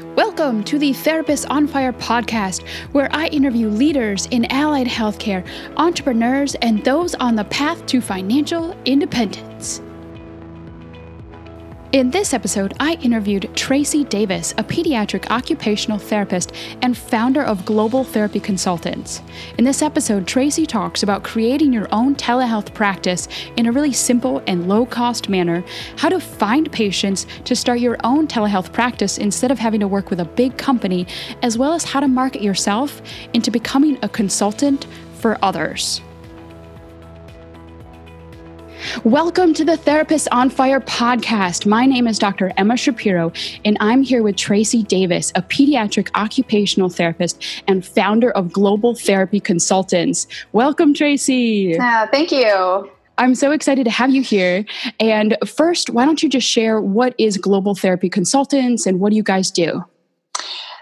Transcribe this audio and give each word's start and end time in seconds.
Welcome 0.00 0.64
to 0.64 0.78
the 0.78 0.94
Therapist 0.94 1.46
on 1.50 1.66
Fire 1.66 1.92
podcast, 1.92 2.66
where 2.92 3.08
I 3.12 3.26
interview 3.26 3.68
leaders 3.68 4.26
in 4.30 4.46
allied 4.46 4.86
healthcare, 4.86 5.46
entrepreneurs, 5.76 6.54
and 6.56 6.82
those 6.82 7.14
on 7.16 7.36
the 7.36 7.44
path 7.44 7.84
to 7.86 8.00
financial 8.00 8.74
independence. 8.86 9.51
In 11.92 12.10
this 12.10 12.32
episode, 12.32 12.72
I 12.80 12.94
interviewed 13.02 13.54
Tracy 13.54 14.04
Davis, 14.04 14.52
a 14.52 14.64
pediatric 14.64 15.30
occupational 15.30 15.98
therapist 15.98 16.50
and 16.80 16.96
founder 16.96 17.42
of 17.42 17.66
Global 17.66 18.02
Therapy 18.02 18.40
Consultants. 18.40 19.20
In 19.58 19.64
this 19.64 19.82
episode, 19.82 20.26
Tracy 20.26 20.64
talks 20.64 21.02
about 21.02 21.22
creating 21.22 21.70
your 21.70 21.88
own 21.92 22.14
telehealth 22.14 22.72
practice 22.72 23.28
in 23.58 23.66
a 23.66 23.72
really 23.72 23.92
simple 23.92 24.42
and 24.46 24.70
low 24.70 24.86
cost 24.86 25.28
manner, 25.28 25.62
how 25.98 26.08
to 26.08 26.18
find 26.18 26.72
patients 26.72 27.26
to 27.44 27.54
start 27.54 27.78
your 27.80 27.98
own 28.04 28.26
telehealth 28.26 28.72
practice 28.72 29.18
instead 29.18 29.50
of 29.50 29.58
having 29.58 29.80
to 29.80 29.86
work 29.86 30.08
with 30.08 30.20
a 30.20 30.24
big 30.24 30.56
company, 30.56 31.06
as 31.42 31.58
well 31.58 31.74
as 31.74 31.84
how 31.84 32.00
to 32.00 32.08
market 32.08 32.40
yourself 32.40 33.02
into 33.34 33.50
becoming 33.50 33.98
a 34.00 34.08
consultant 34.08 34.86
for 35.18 35.36
others. 35.42 36.00
Welcome 39.00 39.54
to 39.54 39.64
the 39.64 39.78
Therapist 39.78 40.28
on 40.32 40.50
Fire 40.50 40.78
podcast. 40.78 41.64
My 41.64 41.86
name 41.86 42.06
is 42.06 42.18
Dr. 42.18 42.52
Emma 42.58 42.76
Shapiro, 42.76 43.32
and 43.64 43.78
I'm 43.80 44.02
here 44.02 44.22
with 44.22 44.36
Tracy 44.36 44.82
Davis, 44.82 45.32
a 45.34 45.40
pediatric 45.40 46.10
occupational 46.14 46.90
therapist 46.90 47.42
and 47.66 47.84
founder 47.84 48.30
of 48.32 48.52
Global 48.52 48.94
Therapy 48.94 49.40
Consultants. 49.40 50.26
Welcome, 50.52 50.92
Tracy. 50.92 51.76
Uh, 51.78 52.06
thank 52.08 52.30
you. 52.30 52.90
I'm 53.16 53.34
so 53.34 53.50
excited 53.50 53.84
to 53.84 53.90
have 53.90 54.10
you 54.10 54.22
here. 54.22 54.64
And 55.00 55.38
first, 55.46 55.88
why 55.88 56.04
don't 56.04 56.22
you 56.22 56.28
just 56.28 56.46
share 56.46 56.80
what 56.80 57.14
is 57.18 57.38
Global 57.38 57.74
Therapy 57.74 58.10
Consultants 58.10 58.86
and 58.86 59.00
what 59.00 59.10
do 59.10 59.16
you 59.16 59.22
guys 59.22 59.50
do? 59.50 59.82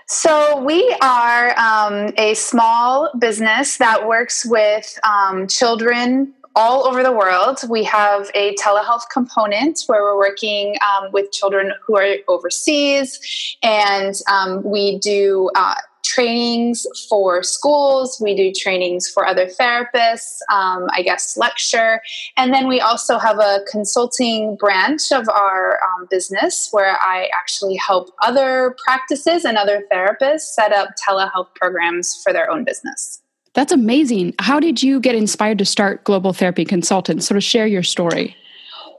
So, 0.08 0.61
we 0.64 0.97
are 1.00 1.56
um, 1.56 2.12
a 2.19 2.34
small 2.34 3.08
business 3.20 3.77
that 3.77 4.08
works 4.08 4.44
with 4.44 4.98
um, 5.05 5.47
children 5.47 6.34
all 6.61 6.86
over 6.86 7.03
the 7.03 7.11
world. 7.11 7.58
We 7.70 7.84
have 7.84 8.30
a 8.34 8.55
telehealth 8.56 9.08
component 9.11 9.80
where 9.86 10.03
we're 10.03 10.19
working 10.19 10.77
um, 10.86 11.11
with 11.11 11.33
children 11.33 11.72
who 11.86 11.97
are 11.97 12.16
overseas, 12.28 13.19
and 13.62 14.14
um, 14.30 14.62
we 14.62 14.98
do 14.98 15.50
uh, 15.55 15.77
trainings 16.05 16.84
for 17.08 17.42
schools. 17.42 18.19
We 18.20 18.34
do 18.34 18.53
trainings 18.53 19.08
for 19.08 19.27
other 19.27 19.47
therapists. 19.47 20.41
Um, 20.53 20.86
I 20.92 21.00
guess 21.03 21.38
lecture, 21.38 22.03
and 22.36 22.53
then 22.53 22.69
we 22.69 22.78
also 22.78 23.16
have 23.16 23.38
a 23.38 23.61
consulting 23.70 24.56
branch 24.56 25.12
of 25.12 25.31
our 25.31 25.78
um, 25.83 26.08
business 26.11 26.69
where 26.72 26.98
I 27.00 27.31
actually 27.34 27.77
help 27.77 28.11
other 28.22 28.77
practices 28.84 29.47
and 29.47 29.56
other 29.56 29.84
therapists 29.91 30.53
set 30.53 30.75
up 30.75 30.91
telehealth 31.08 31.55
programs 31.55 32.20
for 32.22 32.34
their 32.34 32.50
own 32.50 32.64
business. 32.64 33.22
That's 33.55 33.73
amazing. 33.73 34.34
How 34.39 34.61
did 34.61 34.83
you 34.83 35.01
get 35.01 35.15
inspired 35.15 35.59
to 35.59 35.65
start 35.65 36.05
Global 36.05 36.33
Therapy 36.33 36.65
Consultants? 36.65 37.27
Sort 37.27 37.37
of 37.37 37.43
share 37.43 37.67
your 37.67 37.83
story. 37.83 38.37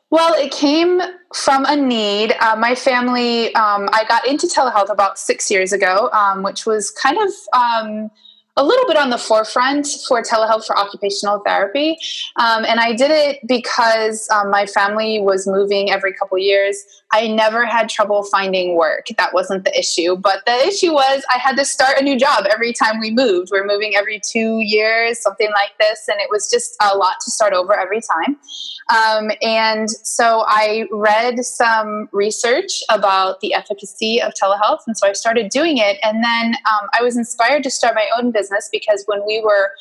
Well, 0.10 0.34
it 0.34 0.52
came 0.52 1.02
from 1.34 1.64
a 1.66 1.76
need. 1.76 2.34
Uh, 2.42 2.58
my 2.58 2.76
family, 2.76 3.56
um, 3.56 3.88
I 3.94 4.04
got 4.10 4.28
into 4.28 4.48
telehealth 4.48 4.92
about 4.92 5.18
six 5.18 5.50
years 5.50 5.72
ago, 5.72 6.10
um, 6.12 6.44
which 6.44 6.66
was 6.66 6.92
kind 6.92 7.18
of. 7.18 7.32
Um, 7.54 8.12
a 8.58 8.66
little 8.66 8.86
bit 8.86 8.98
on 8.98 9.10
the 9.10 9.18
forefront 9.18 9.88
for 10.08 10.22
telehealth 10.22 10.66
for 10.66 10.78
occupational 10.78 11.40
therapy. 11.46 11.98
Um, 12.36 12.66
and 12.66 12.80
I 12.80 12.94
did 12.94 13.10
it 13.10 13.40
because 13.48 14.30
um, 14.30 14.52
my 14.52 14.66
family 14.66 15.22
was 15.22 15.48
moving 15.48 15.90
every 15.90 16.14
couple 16.14 16.38
years. 16.38 16.84
I 17.14 17.28
never 17.28 17.66
had 17.66 17.90
trouble 17.90 18.24
finding 18.24 18.76
work. 18.76 19.08
That 19.18 19.34
wasn't 19.34 19.66
the 19.66 19.78
issue. 19.78 20.16
But 20.16 20.46
the 20.46 20.56
issue 20.68 20.94
was 20.94 21.24
I 21.34 21.38
had 21.38 21.58
to 21.58 21.66
start 21.66 21.98
a 22.00 22.04
new 22.04 22.18
job 22.18 22.46
every 22.50 22.72
time 22.72 23.00
we 23.00 23.12
moved. 23.12 23.50
We're 23.52 23.66
moving 23.66 23.96
every 23.96 24.22
two 24.32 24.60
years, 24.60 25.22
something 25.22 25.50
like 25.52 25.72
this. 25.80 26.08
And 26.08 26.20
it 26.22 26.30
was 26.32 26.50
just 26.50 26.76
a 26.82 26.98
lot 26.98 27.16
to 27.26 27.32
start 27.32 27.54
over 27.54 27.78
every 27.78 28.00
time. 28.02 28.38
Um, 28.90 29.32
and 29.42 29.90
so 29.90 30.46
I 30.48 30.86
read 30.92 31.40
some 31.40 32.08
research 32.14 32.82
about 32.90 33.42
the 33.42 33.54
efficacy 33.54 34.22
of 34.22 34.34
telehealth. 34.42 34.80
And 34.88 34.98
so 34.98 35.08
I 35.08 35.14
started 35.14 35.50
doing 35.50 35.78
it. 35.78 35.98
And 36.04 36.24
then 36.24 36.56
um, 36.72 36.88
I 36.98 37.02
was 37.02 37.18
inspired 37.18 37.64
to 37.64 37.70
start 37.70 37.96
my 37.96 38.08
own 38.18 38.32
business 38.32 38.70
because 38.72 39.04
when 39.06 39.26
we 39.26 39.42
were 39.42 39.72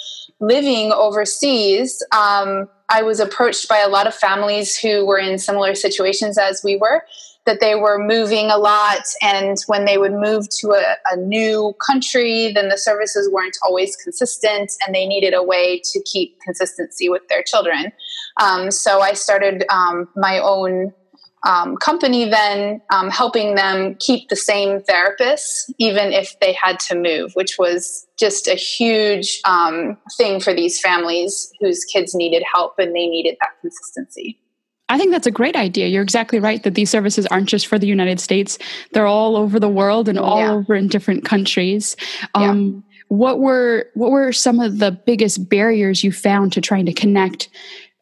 living 0.40 0.92
overseas, 0.92 2.04
um, 2.12 2.68
I 2.90 3.02
was 3.02 3.20
approached 3.20 3.68
by 3.68 3.78
a 3.78 3.88
lot 3.88 4.06
of 4.06 4.14
families 4.14 4.76
who 4.76 5.06
were 5.06 5.18
in 5.18 5.38
similar 5.38 5.74
situations 5.74 6.36
as 6.36 6.62
we 6.64 6.76
were, 6.76 7.04
that 7.46 7.60
they 7.60 7.74
were 7.74 7.98
moving 7.98 8.50
a 8.50 8.58
lot. 8.58 9.04
And 9.22 9.56
when 9.66 9.84
they 9.84 9.96
would 9.96 10.12
move 10.12 10.48
to 10.60 10.72
a, 10.72 10.96
a 11.12 11.16
new 11.16 11.74
country, 11.86 12.52
then 12.52 12.68
the 12.68 12.76
services 12.76 13.30
weren't 13.32 13.56
always 13.64 13.96
consistent 13.96 14.72
and 14.84 14.94
they 14.94 15.06
needed 15.06 15.34
a 15.34 15.42
way 15.42 15.80
to 15.92 16.02
keep 16.02 16.38
consistency 16.40 17.08
with 17.08 17.22
their 17.28 17.42
children. 17.42 17.92
Um, 18.40 18.70
so 18.70 19.00
I 19.00 19.14
started 19.14 19.64
um, 19.70 20.08
my 20.16 20.38
own 20.38 20.92
um, 21.42 21.76
company 21.76 22.28
then 22.28 22.80
um, 22.90 23.08
helping 23.08 23.54
them 23.54 23.96
keep 23.98 24.28
the 24.28 24.36
same 24.36 24.80
therapists 24.80 25.70
even 25.78 26.12
if 26.12 26.38
they 26.40 26.52
had 26.52 26.78
to 26.80 26.94
move 26.94 27.32
which 27.34 27.56
was 27.58 28.06
just 28.18 28.46
a 28.46 28.54
huge 28.54 29.40
um, 29.44 29.96
thing 30.16 30.40
for 30.40 30.52
these 30.52 30.80
families 30.80 31.52
whose 31.60 31.84
kids 31.84 32.14
needed 32.14 32.42
help 32.52 32.78
and 32.78 32.94
they 32.94 33.06
needed 33.06 33.36
that 33.40 33.50
consistency 33.60 34.38
I 34.90 34.98
think 34.98 35.12
that's 35.12 35.26
a 35.26 35.30
great 35.30 35.54
idea. 35.54 35.86
You're 35.86 36.02
exactly 36.02 36.40
right 36.40 36.60
that 36.64 36.74
these 36.74 36.90
services 36.90 37.24
aren't 37.28 37.48
just 37.48 37.68
for 37.68 37.78
the 37.78 37.86
United 37.86 38.18
States. 38.18 38.58
They're 38.90 39.06
all 39.06 39.36
over 39.36 39.60
the 39.60 39.68
world 39.68 40.08
and 40.08 40.18
all 40.18 40.40
yeah. 40.40 40.50
over 40.50 40.74
in 40.74 40.88
different 40.88 41.24
countries. 41.24 41.96
Um, 42.34 42.84
yeah. 42.84 42.96
What 43.06 43.38
were 43.38 43.86
what 43.94 44.10
were 44.10 44.32
some 44.32 44.58
of 44.58 44.78
the 44.78 44.90
biggest 44.90 45.48
barriers 45.48 46.02
you 46.02 46.10
found 46.10 46.52
to 46.54 46.60
trying 46.60 46.86
to 46.86 46.92
connect 46.92 47.48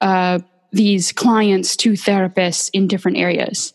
uh, 0.00 0.38
these 0.73 1.12
clients 1.12 1.77
to 1.77 1.93
therapists 1.93 2.71
in 2.73 2.87
different 2.87 3.17
areas? 3.17 3.75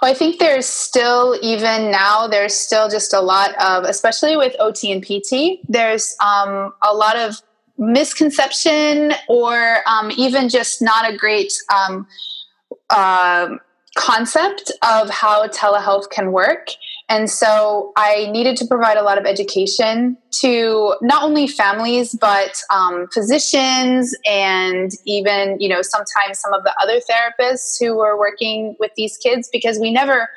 Well, 0.00 0.10
I 0.10 0.14
think 0.14 0.38
there's 0.38 0.66
still, 0.66 1.38
even 1.42 1.90
now, 1.90 2.28
there's 2.28 2.54
still 2.54 2.88
just 2.88 3.12
a 3.12 3.20
lot 3.20 3.54
of, 3.60 3.84
especially 3.84 4.36
with 4.36 4.54
OT 4.60 4.92
and 4.92 5.02
PT, 5.02 5.60
there's 5.68 6.14
um, 6.20 6.72
a 6.82 6.94
lot 6.94 7.16
of 7.16 7.42
misconception 7.78 9.12
or 9.28 9.78
um, 9.88 10.10
even 10.16 10.48
just 10.48 10.82
not 10.82 11.12
a 11.12 11.16
great 11.16 11.52
um, 11.72 12.06
uh, 12.90 13.48
concept 13.96 14.70
of 14.82 15.10
how 15.10 15.46
telehealth 15.48 16.10
can 16.10 16.32
work. 16.32 16.68
And 17.08 17.30
so 17.30 17.92
I 17.96 18.28
needed 18.30 18.56
to 18.58 18.66
provide 18.66 18.98
a 18.98 19.02
lot 19.02 19.16
of 19.16 19.24
education 19.24 20.18
to 20.40 20.94
not 21.00 21.22
only 21.22 21.46
families, 21.46 22.14
but 22.14 22.60
um, 22.70 23.06
physicians 23.12 24.14
and 24.26 24.90
even, 25.06 25.58
you 25.58 25.70
know, 25.70 25.80
sometimes 25.80 26.38
some 26.38 26.52
of 26.52 26.64
the 26.64 26.74
other 26.82 27.00
therapists 27.00 27.76
who 27.80 27.96
were 27.96 28.18
working 28.18 28.76
with 28.78 28.92
these 28.96 29.16
kids 29.16 29.48
because 29.50 29.78
we 29.78 29.90
never 29.90 30.28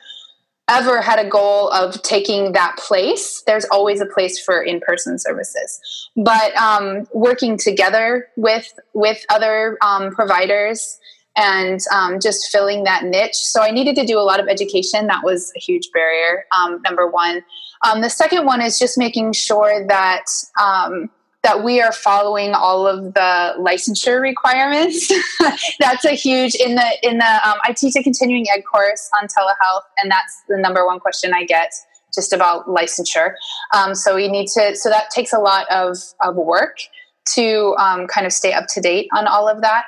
ever 0.70 1.02
had 1.02 1.20
a 1.20 1.28
goal 1.28 1.70
of 1.72 2.02
taking 2.02 2.54
that 2.54 2.78
place. 2.78 3.44
There's 3.46 3.66
always 3.66 4.00
a 4.00 4.06
place 4.06 4.42
for 4.42 4.62
in-person 4.62 5.20
services, 5.20 6.10
but 6.16 6.56
um, 6.56 7.06
working 7.14 7.58
together 7.58 8.28
with 8.38 8.72
with 8.94 9.26
other 9.30 9.78
um, 9.82 10.12
providers 10.12 11.01
and 11.36 11.80
um, 11.94 12.20
just 12.20 12.52
filling 12.52 12.84
that 12.84 13.06
niche. 13.06 13.36
So 13.36 13.62
I 13.62 13.72
needed 13.72 13.96
to 13.96 14.06
do 14.06 14.20
a 14.20 14.22
lot 14.22 14.40
of 14.40 14.48
education. 14.48 15.08
That 15.08 15.24
was 15.24 15.52
a 15.56 15.60
huge 15.60 15.90
barrier, 15.94 16.46
um, 16.58 16.82
number 16.84 17.08
one. 17.08 17.44
Um, 17.84 18.02
the 18.02 18.10
second 18.10 18.46
one 18.46 18.62
is 18.62 18.78
just 18.78 18.98
making 18.98 19.34
sure 19.34 19.86
that 19.88 20.26
um, 20.62 21.10
that 21.44 21.64
we 21.64 21.82
are 21.82 21.92
following 21.92 22.54
all 22.54 22.86
of 22.86 23.14
the 23.16 23.56
licensure 23.58 24.22
requirements. 24.22 25.12
that's 25.80 26.06
a 26.06 26.12
huge 26.12 26.54
in 26.56 26.76
the 26.76 26.98
in 27.02 27.18
the 27.18 27.48
um, 27.48 27.58
I 27.64 27.74
teach 27.74 27.96
a 27.96 28.04
continuing 28.04 28.46
ed 28.54 28.62
course 28.62 29.10
on 29.20 29.28
telehealth, 29.28 29.84
and 29.98 30.12
that's 30.12 30.44
the 30.50 30.58
number 30.58 30.86
one 30.86 31.00
question 31.00 31.34
I 31.34 31.46
get 31.46 31.72
just 32.14 32.34
about 32.34 32.68
licensure. 32.68 33.34
Um, 33.74 33.96
so 33.96 34.16
we 34.16 34.28
need 34.28 34.48
to 34.50 34.76
so 34.76 34.90
that 34.90 35.10
takes 35.10 35.34
a 35.34 35.40
lot 35.40 35.66
of 35.72 35.98
of 36.20 36.36
work 36.36 36.78
to 37.34 37.76
kind 37.78 38.26
of 38.26 38.34
stay 38.34 38.52
up 38.52 38.66
to 38.68 38.82
date 38.82 39.08
on 39.16 39.28
all 39.28 39.48
of 39.48 39.62
that 39.62 39.88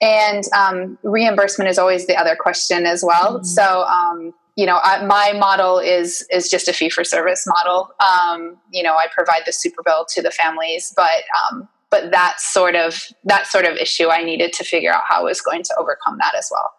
and 0.00 0.44
um, 0.56 0.98
reimbursement 1.02 1.68
is 1.70 1.78
always 1.78 2.06
the 2.06 2.16
other 2.16 2.36
question 2.36 2.86
as 2.86 3.04
well. 3.04 3.36
Mm-hmm. 3.36 3.44
So, 3.44 3.82
um, 3.84 4.32
you 4.56 4.66
know, 4.66 4.80
I, 4.82 5.04
my 5.04 5.34
model 5.38 5.78
is 5.78 6.26
is 6.32 6.50
just 6.50 6.68
a 6.68 6.72
fee 6.72 6.88
for 6.88 7.04
service 7.04 7.46
model. 7.46 7.90
Um, 8.00 8.56
you 8.72 8.82
know, 8.82 8.94
I 8.94 9.06
provide 9.12 9.42
the 9.46 9.52
super 9.52 9.82
bill 9.82 10.04
to 10.10 10.22
the 10.22 10.30
families, 10.30 10.92
but 10.96 11.22
um, 11.50 11.68
but 11.90 12.10
that 12.10 12.40
sort 12.40 12.74
of 12.74 13.04
that 13.24 13.46
sort 13.46 13.64
of 13.64 13.76
issue, 13.76 14.08
I 14.08 14.22
needed 14.24 14.52
to 14.54 14.64
figure 14.64 14.92
out 14.92 15.02
how 15.08 15.20
I 15.20 15.22
was 15.22 15.40
going 15.40 15.62
to 15.62 15.74
overcome 15.78 16.18
that 16.18 16.34
as 16.36 16.50
well. 16.50 16.74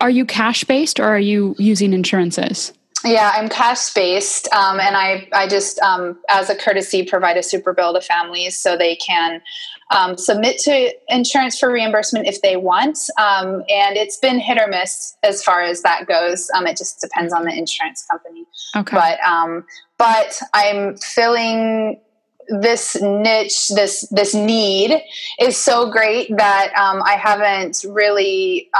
Are 0.00 0.10
you 0.10 0.24
cash 0.24 0.64
based 0.64 1.00
or 1.00 1.04
are 1.04 1.18
you 1.18 1.56
using 1.58 1.92
insurances? 1.92 2.72
Yeah, 3.04 3.32
I'm 3.34 3.48
cash 3.48 3.94
based, 3.94 4.52
um, 4.52 4.78
and 4.78 4.94
I 4.94 5.26
I 5.32 5.48
just 5.48 5.78
um, 5.80 6.18
as 6.28 6.50
a 6.50 6.54
courtesy 6.54 7.02
provide 7.02 7.38
a 7.38 7.42
super 7.42 7.72
bill 7.72 7.94
to 7.94 8.00
families 8.02 8.58
so 8.58 8.76
they 8.76 8.96
can 8.96 9.40
um, 9.90 10.16
submit 10.16 10.58
to 10.60 10.92
insurance 11.08 11.58
for 11.58 11.70
reimbursement 11.70 12.26
if 12.26 12.42
they 12.42 12.56
want. 12.56 12.98
Um, 13.18 13.64
and 13.68 13.96
it's 13.96 14.16
been 14.16 14.38
hit 14.38 14.58
or 14.58 14.68
miss 14.68 15.16
as 15.22 15.42
far 15.42 15.62
as 15.62 15.82
that 15.82 16.06
goes. 16.06 16.50
Um, 16.54 16.66
it 16.66 16.76
just 16.76 17.00
depends 17.00 17.32
on 17.32 17.44
the 17.44 17.52
insurance 17.52 18.04
company. 18.04 18.46
Okay. 18.76 18.96
But 18.96 19.20
um, 19.20 19.64
but 19.98 20.40
I'm 20.54 20.96
filling 20.96 22.00
this 22.48 23.00
niche, 23.00 23.68
this 23.68 24.08
this 24.10 24.34
need 24.34 25.00
is 25.40 25.56
so 25.56 25.90
great 25.90 26.36
that 26.36 26.72
I 26.76 27.12
haven't 27.12 27.84
really 27.88 28.70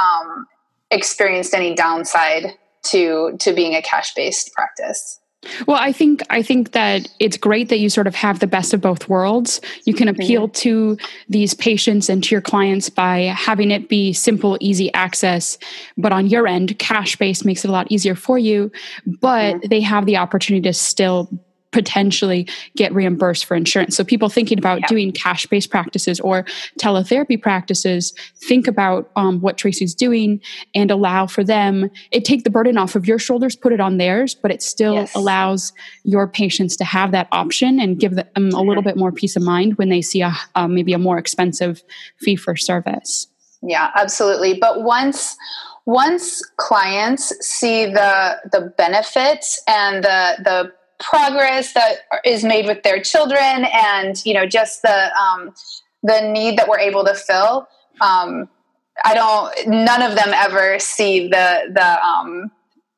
experienced 0.89 1.53
any 1.53 1.73
downside 1.73 2.57
to 2.83 3.37
to 3.39 3.53
being 3.53 3.75
a 3.75 3.81
cash 3.81 4.13
based 4.13 4.53
practice 4.53 5.20
well 5.67 5.77
i 5.79 5.91
think 5.91 6.21
i 6.29 6.41
think 6.41 6.71
that 6.71 7.07
it's 7.19 7.37
great 7.37 7.69
that 7.69 7.79
you 7.79 7.89
sort 7.89 8.07
of 8.07 8.15
have 8.15 8.39
the 8.39 8.47
best 8.47 8.73
of 8.73 8.81
both 8.81 9.09
worlds. 9.09 9.61
You 9.85 9.93
can 9.93 10.07
appeal 10.07 10.47
to 10.49 10.97
these 11.29 11.53
patients 11.53 12.09
and 12.09 12.23
to 12.23 12.35
your 12.35 12.41
clients 12.41 12.89
by 12.89 13.21
having 13.21 13.71
it 13.71 13.89
be 13.89 14.13
simple 14.13 14.57
easy 14.59 14.93
access. 14.93 15.57
But 15.97 16.11
on 16.11 16.27
your 16.27 16.47
end 16.47 16.77
cash 16.79 17.15
based 17.15 17.45
makes 17.45 17.63
it 17.63 17.69
a 17.69 17.71
lot 17.71 17.91
easier 17.91 18.15
for 18.15 18.37
you 18.37 18.71
but 19.05 19.55
mm-hmm. 19.55 19.67
they 19.69 19.81
have 19.81 20.05
the 20.05 20.17
opportunity 20.17 20.61
to 20.61 20.73
still 20.73 21.29
potentially 21.71 22.47
get 22.75 22.93
reimbursed 22.93 23.45
for 23.45 23.55
insurance. 23.55 23.95
So 23.95 24.03
people 24.03 24.29
thinking 24.29 24.57
about 24.57 24.81
doing 24.87 25.11
cash 25.11 25.45
based 25.45 25.69
practices 25.69 26.19
or 26.19 26.45
teletherapy 26.79 27.41
practices, 27.41 28.13
think 28.35 28.67
about 28.67 29.09
um, 29.15 29.39
what 29.39 29.57
Tracy's 29.57 29.95
doing 29.95 30.41
and 30.75 30.91
allow 30.91 31.27
for 31.27 31.43
them. 31.43 31.89
It 32.11 32.25
take 32.25 32.43
the 32.43 32.49
burden 32.49 32.77
off 32.77 32.95
of 32.95 33.07
your 33.07 33.19
shoulders, 33.19 33.55
put 33.55 33.71
it 33.73 33.79
on 33.79 33.97
theirs, 33.97 34.35
but 34.35 34.51
it 34.51 34.61
still 34.61 34.95
yes. 34.95 35.15
allows 35.15 35.71
your 36.03 36.27
patients 36.27 36.75
to 36.77 36.83
have 36.83 37.11
that 37.11 37.27
option 37.31 37.79
and 37.79 37.99
give 37.99 38.15
them 38.15 38.27
mm-hmm. 38.35 38.55
a 38.55 38.61
little 38.61 38.83
bit 38.83 38.97
more 38.97 39.11
peace 39.11 39.35
of 39.35 39.43
mind 39.43 39.77
when 39.77 39.89
they 39.89 40.01
see 40.01 40.21
a 40.21 40.33
uh, 40.55 40.67
maybe 40.67 40.93
a 40.93 40.99
more 40.99 41.17
expensive 41.17 41.83
fee 42.19 42.35
for 42.35 42.55
service. 42.55 43.27
Yeah, 43.61 43.91
absolutely. 43.95 44.57
But 44.59 44.83
once 44.83 45.37
once 45.85 46.43
clients 46.57 47.33
see 47.45 47.85
the 47.85 48.37
the 48.51 48.73
benefits 48.77 49.61
and 49.67 50.03
the 50.03 50.37
the 50.43 50.71
progress 51.01 51.73
that 51.73 51.97
is 52.25 52.43
made 52.43 52.65
with 52.65 52.83
their 52.83 53.01
children 53.01 53.65
and 53.73 54.23
you 54.25 54.33
know 54.33 54.45
just 54.45 54.81
the 54.81 55.11
um, 55.17 55.53
the 56.03 56.21
need 56.31 56.57
that 56.57 56.67
we're 56.67 56.79
able 56.79 57.03
to 57.03 57.13
fill. 57.13 57.67
Um, 57.99 58.49
i 59.03 59.13
don't 59.13 59.67
none 59.67 60.01
of 60.01 60.15
them 60.15 60.29
ever 60.33 60.77
see 60.79 61.27
the 61.27 61.71
the 61.73 62.03
um, 62.03 62.51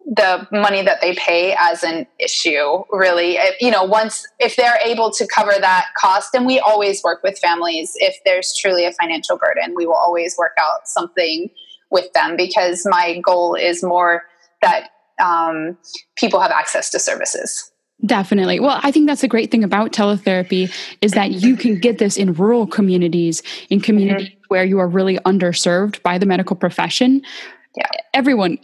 the 0.06 0.48
money 0.52 0.82
that 0.82 1.00
they 1.02 1.16
pay 1.16 1.56
as 1.58 1.84
an 1.84 2.06
issue 2.20 2.84
really. 2.92 3.38
If, 3.38 3.62
you 3.62 3.72
know 3.72 3.84
once 3.84 4.26
if 4.40 4.56
they're 4.56 4.80
able 4.84 5.12
to 5.12 5.28
cover 5.28 5.54
that 5.60 5.88
cost 5.98 6.34
and 6.34 6.46
we 6.46 6.60
always 6.60 7.04
work 7.04 7.24
with 7.24 7.38
families 7.40 7.94
if 7.96 8.16
there's 8.26 8.54
truly 8.58 8.86
a 8.86 8.92
financial 8.94 9.38
burden 9.38 9.74
we 9.76 9.86
will 9.86 9.96
always 9.96 10.36
work 10.38 10.54
out 10.60 10.88
something 10.88 11.50
with 11.90 12.12
them 12.14 12.36
because 12.36 12.86
my 12.90 13.20
goal 13.20 13.56
is 13.56 13.84
more 13.84 14.24
that 14.62 14.90
um, 15.22 15.78
people 16.18 16.40
have 16.40 16.52
access 16.52 16.90
to 16.90 17.00
services 17.00 17.72
Definitely. 18.06 18.60
Well, 18.60 18.80
I 18.84 18.92
think 18.92 19.08
that's 19.08 19.24
a 19.24 19.28
great 19.28 19.50
thing 19.50 19.64
about 19.64 19.94
teletherapy 19.94 20.74
is 21.02 21.14
that 21.14 21.32
you 21.32 21.56
can 21.56 21.80
get 21.80 22.00
this 22.00 22.18
in 22.18 22.34
rural 22.34 22.68
communities, 22.68 23.42
in 23.70 23.80
communities 23.80 24.28
mm-hmm. 24.28 24.44
where 24.50 24.66
you 24.66 24.80
are 24.80 24.88
really 24.88 25.18
underserved 25.20 26.02
by 26.04 26.18
the 26.18 26.26
medical 26.26 26.56
profession. 26.56 27.22
Yeah. 27.78 27.88
Everyone, 28.14 28.58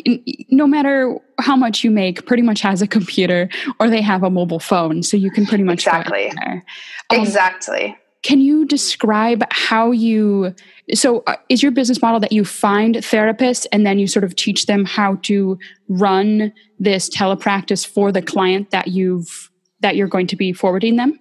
no 0.49 0.67
matter 0.67 1.17
how 1.39 1.55
much 1.55 1.83
you 1.83 1.89
make, 1.89 2.25
pretty 2.25 2.43
much 2.43 2.61
has 2.61 2.81
a 2.81 2.87
computer 2.87 3.49
or 3.79 3.89
they 3.89 4.01
have 4.01 4.23
a 4.23 4.29
mobile 4.29 4.59
phone, 4.59 5.03
so 5.03 5.17
you 5.17 5.31
can 5.31 5.45
pretty 5.45 5.63
much 5.63 5.79
exactly. 5.79 6.31
Um, 6.45 6.61
exactly. 7.09 7.97
Can 8.21 8.41
you 8.41 8.65
describe 8.65 9.43
how 9.51 9.91
you? 9.91 10.53
So, 10.93 11.23
uh, 11.27 11.35
is 11.47 11.63
your 11.63 11.71
business 11.71 12.01
model 12.01 12.19
that 12.19 12.31
you 12.31 12.43
find 12.43 12.95
therapists 12.95 13.65
and 13.71 13.85
then 13.85 13.97
you 13.97 14.07
sort 14.07 14.23
of 14.25 14.35
teach 14.35 14.65
them 14.65 14.85
how 14.85 15.15
to 15.23 15.57
run 15.87 16.51
this 16.79 17.09
telepractice 17.09 17.87
for 17.87 18.11
the 18.11 18.21
client 18.21 18.71
that 18.71 18.89
you've 18.89 19.49
that 19.81 19.95
you're 19.95 20.07
going 20.07 20.27
to 20.27 20.35
be 20.35 20.51
forwarding 20.51 20.97
them? 20.97 21.19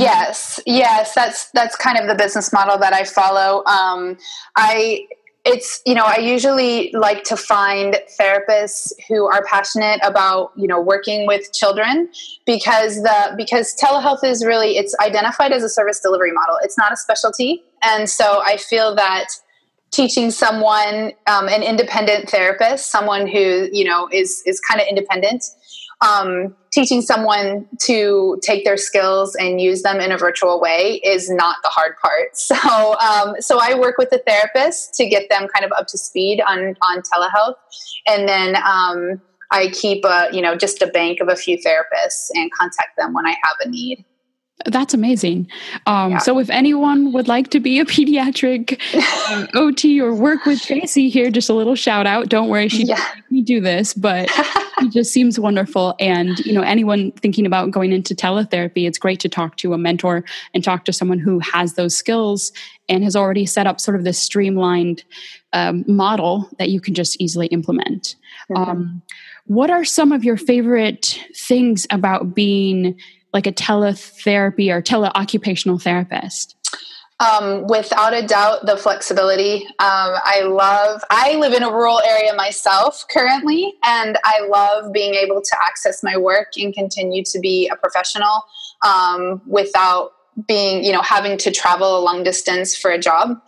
Yes, 0.00 0.60
yes. 0.64 1.14
That's 1.14 1.50
that's 1.50 1.76
kind 1.76 1.98
of 1.98 2.06
the 2.06 2.14
business 2.14 2.52
model 2.52 2.78
that 2.78 2.92
I 2.92 3.04
follow. 3.04 3.64
Um, 3.66 4.16
I 4.56 5.06
it's 5.44 5.82
you 5.84 5.94
know 5.94 6.04
i 6.04 6.16
usually 6.18 6.92
like 6.92 7.24
to 7.24 7.36
find 7.36 7.98
therapists 8.20 8.92
who 9.08 9.26
are 9.26 9.44
passionate 9.44 10.00
about 10.04 10.52
you 10.56 10.68
know 10.68 10.80
working 10.80 11.26
with 11.26 11.52
children 11.52 12.08
because 12.46 13.02
the 13.02 13.34
because 13.36 13.74
telehealth 13.76 14.22
is 14.22 14.44
really 14.44 14.76
it's 14.76 14.94
identified 15.00 15.52
as 15.52 15.64
a 15.64 15.68
service 15.68 16.00
delivery 16.00 16.32
model. 16.32 16.56
It's 16.62 16.78
not 16.78 16.92
a 16.92 16.96
specialty. 16.96 17.62
And 17.82 18.08
so 18.08 18.40
i 18.44 18.56
feel 18.56 18.94
that 18.94 19.28
teaching 19.90 20.30
someone 20.30 21.12
um, 21.26 21.48
an 21.48 21.62
independent 21.62 22.30
therapist 22.30 22.90
someone 22.90 23.26
who 23.26 23.68
you 23.72 23.84
know 23.84 24.08
is 24.12 24.42
is 24.46 24.60
kind 24.60 24.80
of 24.80 24.86
independent 24.86 25.44
um, 26.02 26.54
teaching 26.72 27.00
someone 27.02 27.66
to 27.80 28.38
take 28.42 28.64
their 28.64 28.76
skills 28.76 29.34
and 29.36 29.60
use 29.60 29.82
them 29.82 30.00
in 30.00 30.10
a 30.10 30.18
virtual 30.18 30.60
way 30.60 31.00
is 31.04 31.30
not 31.30 31.56
the 31.62 31.68
hard 31.68 31.94
part. 32.02 32.30
So, 32.52 32.98
um, 32.98 33.36
so 33.40 33.58
I 33.60 33.78
work 33.78 33.98
with 33.98 34.12
a 34.12 34.18
therapist 34.26 34.94
to 34.94 35.08
get 35.08 35.28
them 35.30 35.48
kind 35.48 35.64
of 35.64 35.72
up 35.72 35.86
to 35.88 35.98
speed 35.98 36.42
on 36.46 36.76
on 36.88 37.02
telehealth, 37.02 37.54
and 38.06 38.28
then 38.28 38.56
um, 38.56 39.20
I 39.50 39.68
keep 39.68 40.04
a 40.04 40.28
you 40.32 40.42
know 40.42 40.56
just 40.56 40.82
a 40.82 40.86
bank 40.86 41.20
of 41.20 41.28
a 41.28 41.36
few 41.36 41.56
therapists 41.56 42.28
and 42.34 42.50
contact 42.52 42.96
them 42.98 43.14
when 43.14 43.26
I 43.26 43.30
have 43.30 43.56
a 43.64 43.68
need. 43.68 44.04
That's 44.66 44.94
amazing. 44.94 45.48
Um, 45.86 46.12
yeah. 46.12 46.18
So, 46.18 46.38
if 46.38 46.48
anyone 46.50 47.12
would 47.12 47.26
like 47.26 47.50
to 47.50 47.60
be 47.60 47.80
a 47.80 47.84
pediatric 47.86 48.80
uh, 49.30 49.46
OT 49.54 50.00
or 50.00 50.14
work 50.14 50.44
with 50.44 50.62
Tracy 50.62 51.08
here, 51.08 51.30
just 51.30 51.50
a 51.50 51.54
little 51.54 51.74
shout 51.74 52.06
out. 52.06 52.28
Don't 52.28 52.48
worry, 52.48 52.68
she 52.68 52.84
yeah. 52.84 53.04
me 53.30 53.42
do 53.42 53.60
this, 53.60 53.94
but 53.94 54.28
it 54.78 54.92
just 54.92 55.12
seems 55.12 55.38
wonderful. 55.38 55.94
And 55.98 56.38
you 56.40 56.52
know, 56.52 56.62
anyone 56.62 57.12
thinking 57.12 57.46
about 57.46 57.70
going 57.70 57.92
into 57.92 58.14
teletherapy, 58.14 58.86
it's 58.86 58.98
great 58.98 59.20
to 59.20 59.28
talk 59.28 59.56
to 59.58 59.72
a 59.72 59.78
mentor 59.78 60.24
and 60.54 60.62
talk 60.62 60.84
to 60.84 60.92
someone 60.92 61.18
who 61.18 61.40
has 61.40 61.74
those 61.74 61.96
skills 61.96 62.52
and 62.88 63.02
has 63.04 63.16
already 63.16 63.46
set 63.46 63.66
up 63.66 63.80
sort 63.80 63.96
of 63.96 64.04
this 64.04 64.18
streamlined 64.18 65.02
um, 65.52 65.84
model 65.88 66.48
that 66.58 66.68
you 66.68 66.80
can 66.80 66.94
just 66.94 67.20
easily 67.20 67.46
implement. 67.48 68.16
Mm-hmm. 68.50 68.70
Um, 68.70 69.02
what 69.46 69.70
are 69.70 69.84
some 69.84 70.12
of 70.12 70.24
your 70.24 70.36
favorite 70.36 71.18
things 71.34 71.86
about 71.90 72.34
being 72.34 72.98
like 73.32 73.46
a 73.46 73.52
teletherapy 73.52 74.72
or 74.72 74.82
teleoccupational 74.82 75.80
therapist? 75.80 76.56
Um, 77.20 77.66
without 77.68 78.14
a 78.14 78.26
doubt, 78.26 78.66
the 78.66 78.76
flexibility. 78.76 79.64
Um, 79.78 80.16
I 80.24 80.42
love, 80.42 81.02
I 81.08 81.36
live 81.36 81.52
in 81.52 81.62
a 81.62 81.70
rural 81.70 82.00
area 82.04 82.34
myself 82.34 83.04
currently, 83.10 83.74
and 83.84 84.18
I 84.24 84.40
love 84.48 84.92
being 84.92 85.14
able 85.14 85.40
to 85.40 85.56
access 85.64 86.02
my 86.02 86.16
work 86.16 86.48
and 86.56 86.74
continue 86.74 87.22
to 87.24 87.38
be 87.38 87.68
a 87.68 87.76
professional 87.76 88.42
um, 88.84 89.40
without 89.46 90.12
being, 90.48 90.82
you 90.82 90.90
know, 90.92 91.02
having 91.02 91.36
to 91.38 91.52
travel 91.52 91.96
a 91.96 92.02
long 92.02 92.24
distance 92.24 92.74
for 92.76 92.90
a 92.90 92.98
job. 92.98 93.40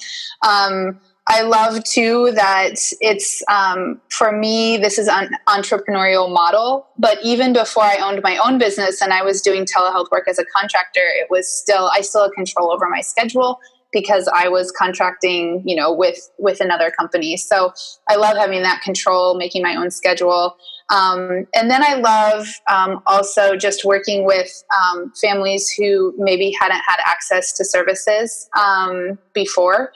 I 1.26 1.40
love 1.42 1.82
too 1.84 2.32
that 2.34 2.74
it's 3.00 3.42
um, 3.48 4.00
for 4.10 4.30
me 4.30 4.76
this 4.76 4.98
is 4.98 5.08
an 5.08 5.30
entrepreneurial 5.48 6.30
model. 6.30 6.86
But 6.98 7.18
even 7.24 7.52
before 7.54 7.84
I 7.84 7.96
owned 7.96 8.20
my 8.22 8.36
own 8.36 8.58
business 8.58 9.00
and 9.00 9.12
I 9.12 9.22
was 9.22 9.40
doing 9.40 9.64
telehealth 9.64 10.10
work 10.10 10.28
as 10.28 10.38
a 10.38 10.44
contractor, 10.44 11.00
it 11.02 11.28
was 11.30 11.50
still 11.50 11.90
I 11.94 12.02
still 12.02 12.24
had 12.24 12.32
control 12.32 12.70
over 12.70 12.88
my 12.90 13.00
schedule 13.00 13.58
because 13.90 14.28
I 14.34 14.48
was 14.48 14.70
contracting, 14.72 15.62
you 15.64 15.74
know, 15.74 15.94
with 15.94 16.18
with 16.38 16.60
another 16.60 16.90
company. 16.90 17.38
So 17.38 17.72
I 18.08 18.16
love 18.16 18.36
having 18.36 18.62
that 18.62 18.82
control, 18.82 19.38
making 19.38 19.62
my 19.62 19.76
own 19.76 19.90
schedule. 19.90 20.56
Um, 20.90 21.46
and 21.54 21.70
then 21.70 21.82
I 21.82 21.94
love 21.94 22.46
um, 22.68 23.02
also 23.06 23.56
just 23.56 23.84
working 23.84 24.24
with 24.26 24.62
um, 24.82 25.12
families 25.20 25.70
who 25.70 26.14
maybe 26.18 26.54
hadn't 26.60 26.82
had 26.86 26.98
access 27.06 27.56
to 27.56 27.64
services 27.64 28.48
um, 28.58 29.18
before 29.32 29.92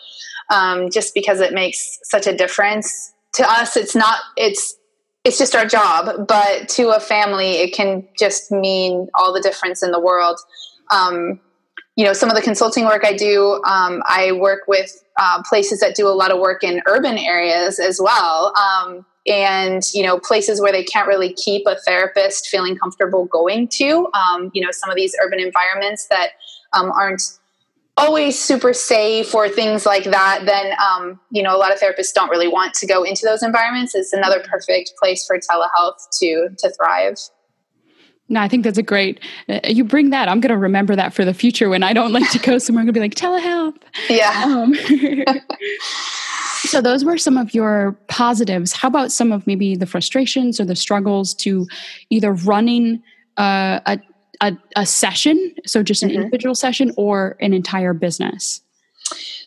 um, 0.50 0.90
just 0.90 1.14
because 1.14 1.40
it 1.40 1.52
makes 1.52 1.98
such 2.04 2.26
a 2.26 2.34
difference. 2.34 3.12
To 3.34 3.50
us, 3.50 3.76
it's 3.76 3.94
not, 3.94 4.18
it's, 4.36 4.76
it's 5.24 5.36
just 5.36 5.54
our 5.54 5.66
job, 5.66 6.26
but 6.26 6.68
to 6.70 6.88
a 6.96 7.00
family, 7.00 7.56
it 7.56 7.74
can 7.74 8.08
just 8.18 8.50
mean 8.50 9.08
all 9.14 9.32
the 9.32 9.42
difference 9.42 9.82
in 9.82 9.90
the 9.90 10.00
world. 10.00 10.38
Um, 10.90 11.38
you 11.96 12.04
know, 12.04 12.12
some 12.12 12.30
of 12.30 12.36
the 12.36 12.42
consulting 12.42 12.86
work 12.86 13.04
I 13.04 13.12
do, 13.12 13.60
I 13.64 14.32
work 14.32 14.60
with 14.68 15.04
uh, 15.18 15.42
places 15.42 15.80
that 15.80 15.96
do 15.96 16.06
a 16.06 16.14
lot 16.14 16.30
of 16.30 16.38
work 16.38 16.62
in 16.62 16.80
urban 16.86 17.18
areas 17.18 17.78
as 17.78 18.00
well. 18.00 18.52
Um, 19.28 19.34
and 19.38 19.82
you 19.94 20.02
know 20.02 20.18
places 20.18 20.60
where 20.60 20.72
they 20.72 20.84
can't 20.84 21.06
really 21.06 21.32
keep 21.32 21.66
a 21.66 21.76
therapist 21.86 22.48
feeling 22.48 22.76
comfortable 22.76 23.26
going 23.26 23.68
to 23.68 24.08
um, 24.14 24.50
you 24.54 24.62
know 24.62 24.70
some 24.70 24.90
of 24.90 24.96
these 24.96 25.14
urban 25.22 25.40
environments 25.40 26.06
that 26.08 26.30
um, 26.72 26.90
aren't 26.92 27.22
always 27.96 28.38
super 28.38 28.72
safe 28.72 29.34
or 29.34 29.48
things 29.48 29.84
like 29.84 30.04
that, 30.04 30.42
then 30.46 30.72
um, 30.80 31.20
you 31.30 31.42
know 31.42 31.54
a 31.54 31.58
lot 31.58 31.72
of 31.72 31.80
therapists 31.80 32.12
don't 32.12 32.30
really 32.30 32.48
want 32.48 32.74
to 32.74 32.86
go 32.86 33.02
into 33.02 33.22
those 33.24 33.42
environments. 33.42 33.94
It's 33.94 34.12
another 34.12 34.40
perfect 34.40 34.92
place 34.98 35.26
for 35.26 35.38
telehealth 35.38 36.08
to 36.20 36.48
to 36.58 36.70
thrive. 36.70 37.16
No, 38.30 38.42
I 38.42 38.48
think 38.48 38.62
that's 38.64 38.78
a 38.78 38.82
great. 38.82 39.20
Uh, 39.48 39.60
you 39.64 39.84
bring 39.84 40.10
that. 40.10 40.28
I'm 40.28 40.40
going 40.40 40.50
to 40.50 40.58
remember 40.58 40.94
that 40.94 41.14
for 41.14 41.24
the 41.24 41.32
future 41.32 41.70
when 41.70 41.82
I 41.82 41.94
don't 41.94 42.12
like 42.12 42.30
to 42.32 42.38
go 42.38 42.58
somewhere. 42.58 42.82
I'm 42.82 42.92
going 42.92 42.94
to 42.94 43.00
be 43.00 43.00
like 43.00 43.14
telehealth. 43.14 43.76
Yeah. 44.10 44.66
So 46.64 46.80
those 46.80 47.04
were 47.04 47.18
some 47.18 47.36
of 47.36 47.54
your 47.54 47.92
positives. 48.08 48.72
How 48.72 48.88
about 48.88 49.12
some 49.12 49.32
of 49.32 49.46
maybe 49.46 49.76
the 49.76 49.86
frustrations 49.86 50.60
or 50.60 50.64
the 50.64 50.76
struggles 50.76 51.34
to 51.34 51.66
either 52.10 52.32
running 52.32 53.02
uh, 53.36 53.80
a, 53.86 53.98
a, 54.40 54.56
a 54.76 54.86
session, 54.86 55.54
so 55.66 55.82
just 55.82 56.02
an 56.02 56.10
mm-hmm. 56.10 56.22
individual 56.22 56.54
session, 56.54 56.92
or 56.96 57.36
an 57.40 57.52
entire 57.52 57.94
business? 57.94 58.62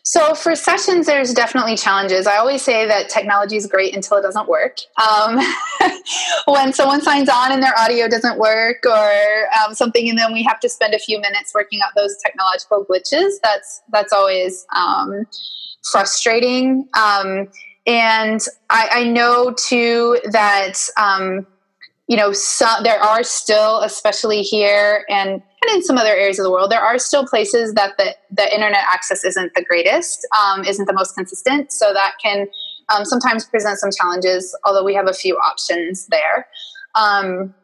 So 0.04 0.34
for 0.34 0.56
sessions, 0.56 1.06
there's 1.06 1.32
definitely 1.32 1.76
challenges. 1.76 2.26
I 2.26 2.36
always 2.36 2.62
say 2.62 2.86
that 2.86 3.08
technology 3.08 3.56
is 3.56 3.66
great 3.66 3.94
until 3.94 4.16
it 4.16 4.22
doesn't 4.22 4.48
work. 4.48 4.78
Um, 5.00 5.38
when 6.46 6.72
someone 6.72 7.00
signs 7.00 7.28
on 7.28 7.52
and 7.52 7.62
their 7.62 7.78
audio 7.78 8.08
doesn't 8.08 8.38
work 8.38 8.84
or 8.84 9.48
um, 9.64 9.74
something, 9.74 10.08
and 10.08 10.18
then 10.18 10.32
we 10.32 10.42
have 10.42 10.58
to 10.60 10.68
spend 10.68 10.92
a 10.92 10.98
few 10.98 11.20
minutes 11.20 11.54
working 11.54 11.80
out 11.84 11.92
those 11.94 12.16
technological 12.22 12.84
glitches, 12.84 13.34
that's 13.42 13.82
that's 13.92 14.12
always 14.12 14.66
um, 14.74 15.24
frustrating. 15.90 16.88
Um, 16.94 17.48
and 17.86 18.40
I, 18.70 18.88
I, 18.92 19.04
know 19.04 19.52
too 19.58 20.18
that 20.30 20.74
um, 20.96 21.46
you 22.12 22.18
know 22.18 22.30
some, 22.30 22.82
there 22.82 23.02
are 23.02 23.22
still, 23.22 23.80
especially 23.80 24.42
here 24.42 25.06
and 25.08 25.30
and 25.30 25.76
in 25.76 25.82
some 25.82 25.96
other 25.96 26.10
areas 26.10 26.38
of 26.38 26.42
the 26.42 26.50
world, 26.50 26.70
there 26.70 26.82
are 26.82 26.98
still 26.98 27.24
places 27.24 27.72
that 27.72 27.96
the, 27.96 28.14
the 28.30 28.52
internet 28.54 28.84
access 28.92 29.24
isn't 29.24 29.54
the 29.54 29.64
greatest, 29.64 30.26
um, 30.36 30.62
isn't 30.64 30.86
the 30.86 30.92
most 30.92 31.14
consistent. 31.14 31.72
So 31.72 31.94
that 31.94 32.14
can 32.22 32.48
um, 32.92 33.04
sometimes 33.04 33.46
present 33.46 33.78
some 33.78 33.90
challenges, 33.96 34.54
although 34.64 34.84
we 34.84 34.92
have 34.94 35.08
a 35.08 35.12
few 35.14 35.36
options 35.36 36.08
there. 36.08 36.48
Um, 36.96 37.54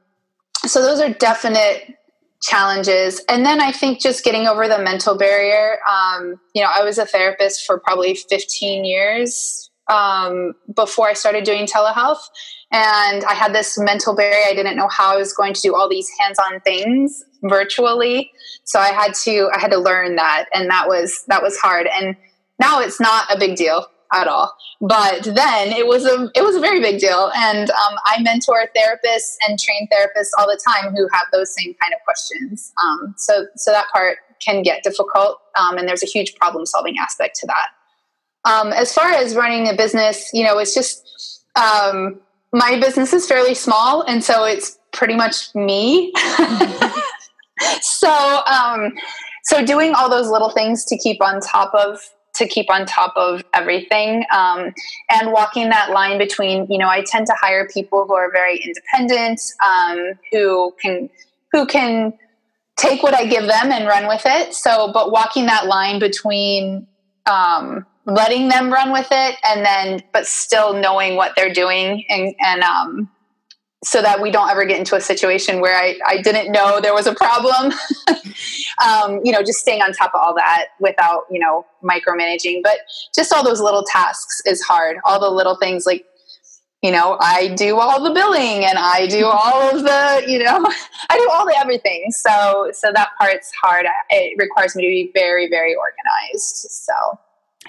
so 0.64 0.80
those 0.80 1.00
are 1.00 1.12
definite 1.12 1.98
challenges. 2.40 3.20
And 3.28 3.44
then 3.44 3.60
I 3.60 3.72
think 3.72 4.00
just 4.00 4.24
getting 4.24 4.46
over 4.46 4.66
the 4.68 4.78
mental 4.78 5.18
barrier. 5.18 5.78
Um, 5.90 6.40
you 6.54 6.62
know, 6.62 6.70
I 6.72 6.84
was 6.84 6.98
a 6.98 7.04
therapist 7.04 7.66
for 7.66 7.80
probably 7.80 8.14
15 8.14 8.84
years 8.84 9.70
um, 9.88 10.54
before 10.74 11.08
I 11.08 11.14
started 11.14 11.44
doing 11.44 11.66
telehealth 11.66 12.20
and 12.70 13.24
I 13.24 13.34
had 13.34 13.54
this 13.54 13.78
mental 13.78 14.14
barrier. 14.14 14.44
I 14.46 14.54
didn't 14.54 14.76
know 14.76 14.88
how 14.88 15.14
I 15.14 15.16
was 15.16 15.32
going 15.32 15.54
to 15.54 15.60
do 15.60 15.74
all 15.74 15.88
these 15.88 16.08
hands-on 16.18 16.60
things 16.60 17.24
virtually. 17.42 18.30
So 18.64 18.78
I 18.78 18.88
had 18.88 19.14
to 19.24 19.50
I 19.54 19.58
had 19.58 19.70
to 19.70 19.78
learn 19.78 20.16
that, 20.16 20.46
and 20.52 20.68
that 20.70 20.88
was 20.88 21.24
that 21.28 21.42
was 21.42 21.56
hard. 21.58 21.86
And 21.86 22.16
now 22.60 22.80
it's 22.80 23.00
not 23.00 23.32
a 23.34 23.38
big 23.38 23.56
deal 23.56 23.86
at 24.12 24.26
all. 24.26 24.54
But 24.80 25.24
then 25.24 25.72
it 25.72 25.86
was 25.86 26.04
a 26.04 26.30
it 26.34 26.42
was 26.42 26.56
a 26.56 26.60
very 26.60 26.80
big 26.80 27.00
deal. 27.00 27.32
And 27.34 27.70
um, 27.70 27.94
I 28.04 28.20
mentor 28.22 28.68
therapists 28.76 29.36
and 29.46 29.58
train 29.58 29.88
therapists 29.90 30.30
all 30.38 30.46
the 30.46 30.60
time 30.66 30.94
who 30.94 31.08
have 31.12 31.26
those 31.32 31.54
same 31.54 31.74
kind 31.80 31.94
of 31.94 32.04
questions. 32.04 32.72
Um, 32.82 33.14
so 33.16 33.46
so 33.56 33.70
that 33.70 33.86
part 33.92 34.18
can 34.40 34.62
get 34.62 34.82
difficult, 34.84 35.40
um, 35.58 35.78
and 35.78 35.88
there's 35.88 36.02
a 36.02 36.06
huge 36.06 36.34
problem 36.36 36.66
solving 36.66 36.96
aspect 36.98 37.36
to 37.40 37.46
that. 37.46 37.68
Um, 38.44 38.72
as 38.72 38.92
far 38.94 39.10
as 39.10 39.34
running 39.34 39.68
a 39.68 39.74
business, 39.74 40.30
you 40.32 40.44
know, 40.44 40.58
it's 40.58 40.74
just 40.74 41.42
um, 41.56 42.20
my 42.52 42.78
business 42.80 43.12
is 43.12 43.26
fairly 43.26 43.54
small, 43.54 44.02
and 44.02 44.22
so 44.22 44.44
it's 44.44 44.78
pretty 44.92 45.14
much 45.14 45.54
me. 45.54 46.12
so, 47.80 48.40
um, 48.46 48.92
so 49.44 49.64
doing 49.64 49.94
all 49.94 50.08
those 50.08 50.28
little 50.28 50.50
things 50.50 50.84
to 50.86 50.96
keep 50.96 51.22
on 51.22 51.40
top 51.40 51.74
of 51.74 52.00
to 52.34 52.46
keep 52.46 52.70
on 52.70 52.86
top 52.86 53.12
of 53.16 53.42
everything 53.52 54.24
um, 54.32 54.72
and 55.10 55.32
walking 55.32 55.68
that 55.70 55.90
line 55.90 56.18
between 56.18 56.66
you 56.70 56.78
know 56.78 56.88
i 56.88 57.02
tend 57.04 57.26
to 57.26 57.34
hire 57.34 57.66
people 57.66 58.04
who 58.06 58.14
are 58.14 58.30
very 58.30 58.58
independent 58.58 59.40
um, 59.64 60.12
who 60.30 60.72
can 60.80 61.10
who 61.50 61.66
can 61.66 62.12
take 62.76 63.02
what 63.02 63.12
i 63.12 63.26
give 63.26 63.46
them 63.46 63.72
and 63.72 63.86
run 63.86 64.06
with 64.06 64.22
it 64.24 64.54
so 64.54 64.92
but 64.92 65.10
walking 65.10 65.46
that 65.46 65.66
line 65.66 65.98
between 65.98 66.86
um, 67.26 67.84
letting 68.08 68.48
them 68.48 68.72
run 68.72 68.90
with 68.90 69.08
it 69.10 69.36
and 69.44 69.64
then 69.64 70.02
but 70.12 70.26
still 70.26 70.72
knowing 70.72 71.14
what 71.14 71.34
they're 71.36 71.52
doing 71.52 72.04
and 72.08 72.34
and 72.40 72.62
um 72.62 73.10
so 73.84 74.02
that 74.02 74.20
we 74.20 74.30
don't 74.30 74.50
ever 74.50 74.64
get 74.64 74.78
into 74.78 74.96
a 74.96 75.00
situation 75.00 75.60
where 75.60 75.76
I, 75.76 75.98
I 76.04 76.20
didn't 76.20 76.50
know 76.50 76.80
there 76.80 76.94
was 76.94 77.06
a 77.06 77.14
problem. 77.14 77.72
um, 78.84 79.20
you 79.22 79.30
know, 79.30 79.40
just 79.42 79.60
staying 79.60 79.82
on 79.82 79.92
top 79.92 80.12
of 80.14 80.20
all 80.20 80.34
that 80.34 80.68
without, 80.80 81.26
you 81.30 81.38
know, 81.38 81.64
micromanaging. 81.84 82.62
But 82.64 82.78
just 83.14 83.32
all 83.32 83.44
those 83.44 83.60
little 83.60 83.84
tasks 83.84 84.42
is 84.46 84.60
hard. 84.62 84.96
All 85.04 85.20
the 85.20 85.30
little 85.30 85.54
things 85.54 85.86
like, 85.86 86.04
you 86.82 86.90
know, 86.90 87.18
I 87.20 87.54
do 87.54 87.78
all 87.78 88.02
the 88.02 88.10
billing 88.10 88.64
and 88.64 88.78
I 88.78 89.06
do 89.06 89.26
all 89.26 89.76
of 89.76 89.84
the, 89.84 90.24
you 90.26 90.40
know, 90.40 90.66
I 91.10 91.16
do 91.16 91.30
all 91.32 91.46
the 91.46 91.56
everything. 91.56 92.06
So, 92.10 92.72
so 92.72 92.90
that 92.92 93.10
part's 93.20 93.52
hard. 93.62 93.86
It 94.10 94.36
requires 94.38 94.74
me 94.74 94.82
to 94.82 94.88
be 94.88 95.12
very, 95.14 95.48
very 95.48 95.76
organized. 95.76 96.66
So, 96.70 96.92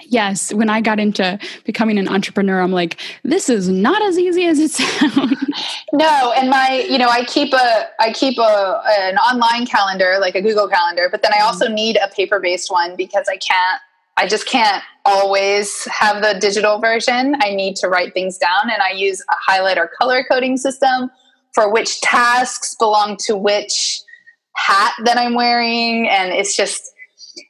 Yes, 0.06 0.52
when 0.52 0.68
I 0.68 0.80
got 0.80 0.98
into 0.98 1.38
becoming 1.64 1.98
an 1.98 2.08
entrepreneur, 2.08 2.60
I'm 2.60 2.72
like, 2.72 2.98
this 3.24 3.48
is 3.48 3.68
not 3.68 4.02
as 4.02 4.18
easy 4.18 4.46
as 4.46 4.58
it 4.58 4.70
sounds. 4.70 5.36
No, 5.92 6.32
and 6.36 6.50
my, 6.50 6.86
you 6.88 6.98
know, 6.98 7.08
I 7.08 7.24
keep 7.24 7.52
a 7.52 7.88
I 7.98 8.12
keep 8.12 8.38
a 8.38 8.82
an 8.98 9.16
online 9.18 9.66
calendar, 9.66 10.16
like 10.20 10.34
a 10.34 10.42
Google 10.42 10.68
calendar, 10.68 11.08
but 11.10 11.22
then 11.22 11.32
I 11.36 11.40
also 11.40 11.66
mm-hmm. 11.66 11.74
need 11.74 11.98
a 12.02 12.08
paper-based 12.08 12.70
one 12.70 12.96
because 12.96 13.26
I 13.28 13.36
can't 13.36 13.80
I 14.16 14.26
just 14.26 14.46
can't 14.46 14.82
always 15.06 15.86
have 15.86 16.22
the 16.22 16.38
digital 16.38 16.78
version. 16.78 17.36
I 17.42 17.54
need 17.54 17.76
to 17.76 17.88
write 17.88 18.12
things 18.12 18.36
down 18.36 18.70
and 18.70 18.82
I 18.82 18.90
use 18.90 19.22
a 19.22 19.34
highlight 19.50 19.78
or 19.78 19.88
color 19.98 20.24
coding 20.30 20.58
system 20.58 21.10
for 21.54 21.72
which 21.72 22.00
tasks 22.02 22.76
belong 22.78 23.16
to 23.24 23.36
which 23.36 24.02
hat 24.56 24.92
that 25.04 25.16
I'm 25.16 25.34
wearing 25.34 26.08
and 26.08 26.32
it's 26.32 26.54
just 26.54 26.89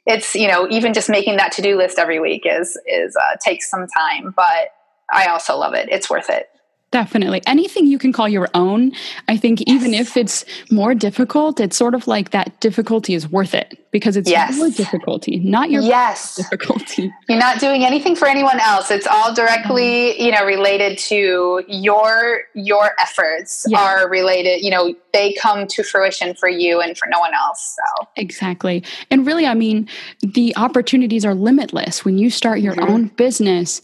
it's 0.05 0.35
you 0.35 0.47
know 0.47 0.67
even 0.69 0.93
just 0.93 1.09
making 1.09 1.37
that 1.37 1.51
to-do 1.51 1.77
list 1.77 1.99
every 1.99 2.19
week 2.19 2.43
is 2.45 2.77
is 2.85 3.15
uh, 3.15 3.35
takes 3.43 3.69
some 3.69 3.87
time 3.87 4.33
but 4.35 4.73
i 5.11 5.27
also 5.27 5.57
love 5.57 5.73
it. 5.73 5.89
It's 5.89 6.09
worth 6.09 6.29
it 6.29 6.47
Definitely. 6.91 7.41
Anything 7.47 7.87
you 7.87 7.97
can 7.97 8.11
call 8.11 8.27
your 8.27 8.49
own, 8.53 8.91
I 9.29 9.37
think, 9.37 9.61
yes. 9.61 9.69
even 9.69 9.93
if 9.93 10.17
it's 10.17 10.43
more 10.69 10.93
difficult, 10.93 11.61
it's 11.61 11.77
sort 11.77 11.95
of 11.95 12.05
like 12.05 12.31
that 12.31 12.59
difficulty 12.59 13.13
is 13.13 13.29
worth 13.29 13.53
it 13.53 13.81
because 13.91 14.17
it's 14.17 14.29
yes. 14.29 14.57
your 14.57 14.69
difficulty, 14.69 15.39
not 15.39 15.71
your 15.71 15.81
yes. 15.81 16.35
difficulty. 16.35 17.09
You're 17.29 17.39
not 17.39 17.59
doing 17.59 17.85
anything 17.85 18.15
for 18.15 18.27
anyone 18.27 18.59
else. 18.59 18.91
It's 18.91 19.07
all 19.07 19.33
directly, 19.33 20.11
mm-hmm. 20.11 20.21
you 20.21 20.31
know, 20.31 20.45
related 20.45 20.97
to 20.97 21.63
your 21.67 22.41
your 22.55 22.91
efforts 22.99 23.65
yeah. 23.69 23.79
are 23.79 24.09
related, 24.09 24.61
you 24.61 24.69
know, 24.69 24.93
they 25.13 25.33
come 25.33 25.67
to 25.67 25.83
fruition 25.83 26.35
for 26.35 26.49
you 26.49 26.81
and 26.81 26.97
for 26.97 27.07
no 27.07 27.19
one 27.19 27.33
else. 27.33 27.77
So 27.77 28.07
Exactly. 28.17 28.83
And 29.09 29.25
really, 29.25 29.45
I 29.45 29.53
mean, 29.53 29.87
the 30.21 30.53
opportunities 30.57 31.23
are 31.23 31.35
limitless. 31.35 32.03
When 32.03 32.17
you 32.17 32.29
start 32.29 32.59
your 32.59 32.75
mm-hmm. 32.75 32.91
own 32.91 33.07
business, 33.07 33.81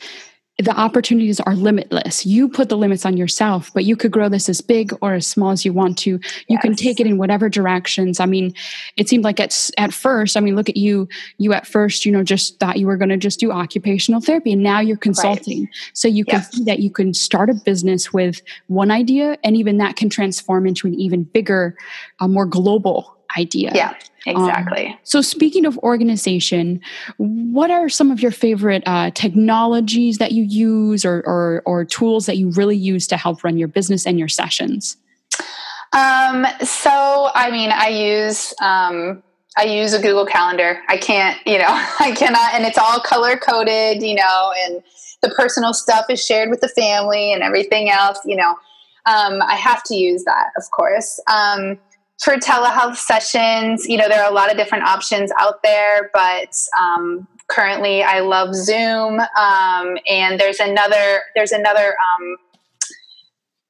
the 0.60 0.76
opportunities 0.76 1.40
are 1.40 1.56
limitless. 1.56 2.26
You 2.26 2.50
put 2.50 2.70
the 2.70 2.78
limits 2.78 3.06
on 3.06 3.16
yourself, 3.16 3.72
but 3.76 3.86
you 3.86 3.96
could 3.96 4.12
grow 4.12 4.28
this 4.28 4.50
as 4.50 4.60
big 4.60 4.92
or 5.02 5.14
as 5.14 5.28
small 5.28 5.52
as 5.52 5.64
you 5.64 5.72
want 5.72 6.00
to. 6.00 6.12
You 6.12 6.22
yes. 6.50 6.62
can 6.62 6.76
take 6.76 7.00
it 7.00 7.06
in 7.06 7.20
whatever 7.20 7.48
directions. 7.48 8.20
I 8.20 8.26
mean, 8.26 8.54
it 8.96 9.08
seemed 9.08 9.24
like 9.24 9.40
at 9.40 9.70
at 9.78 9.94
first, 9.94 10.36
I 10.36 10.40
mean, 10.40 10.56
look 10.56 10.68
at 10.68 10.78
you. 10.78 11.08
You 11.38 11.54
at 11.54 11.68
first, 11.68 12.06
you 12.06 12.12
know, 12.12 12.24
just 12.24 12.60
thought 12.60 12.80
you 12.80 12.88
were 12.88 12.98
going 12.98 13.10
to 13.10 13.18
just 13.18 13.40
do 13.40 13.52
occupational 13.52 14.20
therapy, 14.20 14.52
and 14.54 14.64
now 14.64 14.80
you're 14.80 14.98
consulting. 14.98 15.66
Right. 15.66 15.76
So 15.94 16.08
you 16.08 16.26
can 16.26 16.42
see 16.42 16.64
that 16.64 16.80
you 16.80 16.90
can 16.90 17.14
start 17.14 17.52
a 17.52 17.54
business 17.54 18.12
with 18.12 18.42
one 18.66 18.90
idea, 18.90 19.38
and 19.44 19.56
even 19.56 19.78
that 19.78 19.96
can 19.96 20.10
transform 20.10 20.66
into 20.66 20.88
an 20.88 20.96
even 20.96 21.24
bigger, 21.24 21.78
uh, 22.20 22.28
more 22.28 22.48
global 22.48 23.17
idea. 23.38 23.72
Yeah. 23.74 23.94
Exactly. 24.26 24.88
Um, 24.88 24.98
so, 25.04 25.22
speaking 25.22 25.66
of 25.66 25.78
organization, 25.78 26.82
what 27.16 27.72
are 27.72 27.88
some 27.88 28.12
of 28.12 28.22
your 28.22 28.32
favorite 28.32 28.84
uh, 28.86 29.10
technologies 29.12 30.18
that 30.18 30.34
you 30.34 30.44
use 30.44 31.06
or, 31.06 31.24
or, 31.26 31.62
or, 31.66 31.86
tools 31.86 32.26
that 32.26 32.36
you 32.36 32.52
really 32.52 32.76
use 32.76 33.08
to 33.08 33.16
help 33.16 33.46
run 33.46 33.58
your 33.58 33.70
business 33.70 34.06
and 34.06 34.20
your 34.20 34.28
sessions? 34.28 34.98
Um, 35.94 36.46
so, 36.62 37.30
I 37.34 37.52
mean, 37.52 37.72
I 37.72 37.88
use 37.88 38.54
um, 38.62 39.24
I 39.58 39.64
use 39.64 39.94
a 39.94 40.02
Google 40.02 40.26
Calendar. 40.26 40.82
I 40.88 40.98
can't, 40.98 41.40
you 41.46 41.58
know, 41.58 41.66
I 42.00 42.14
cannot, 42.16 42.54
and 42.54 42.66
it's 42.66 42.78
all 42.78 43.00
color 43.00 43.38
coded, 43.38 44.04
you 44.04 44.16
know, 44.16 44.54
and 44.66 44.84
the 45.22 45.30
personal 45.30 45.74
stuff 45.74 46.06
is 46.10 46.24
shared 46.24 46.50
with 46.50 46.62
the 46.62 46.68
family 46.70 47.34
and 47.34 47.42
everything 47.42 47.90
else, 47.90 48.20
you 48.24 48.36
know. 48.36 48.56
Um, 49.06 49.42
I 49.42 49.56
have 49.56 49.84
to 49.84 49.96
use 49.96 50.26
that, 50.26 50.48
of 50.58 50.70
course. 50.72 51.20
Um, 51.28 51.80
for 52.22 52.36
telehealth 52.36 52.98
sessions, 52.98 53.88
you 53.88 53.98
know, 53.98 54.08
there 54.08 54.24
are 54.24 54.30
a 54.30 54.34
lot 54.34 54.52
of 54.52 54.58
different 54.58 54.86
options 54.86 55.32
out 55.40 55.62
there, 55.64 56.10
but 56.14 56.56
um, 56.80 57.28
currently 57.48 58.04
I 58.04 58.20
love 58.20 58.56
Zoom. 58.56 59.20
Um, 59.20 59.98
and 60.08 60.40
there's 60.40 60.60
another, 60.60 61.22
there's 61.36 61.52
another, 61.52 61.90
um, 61.90 62.38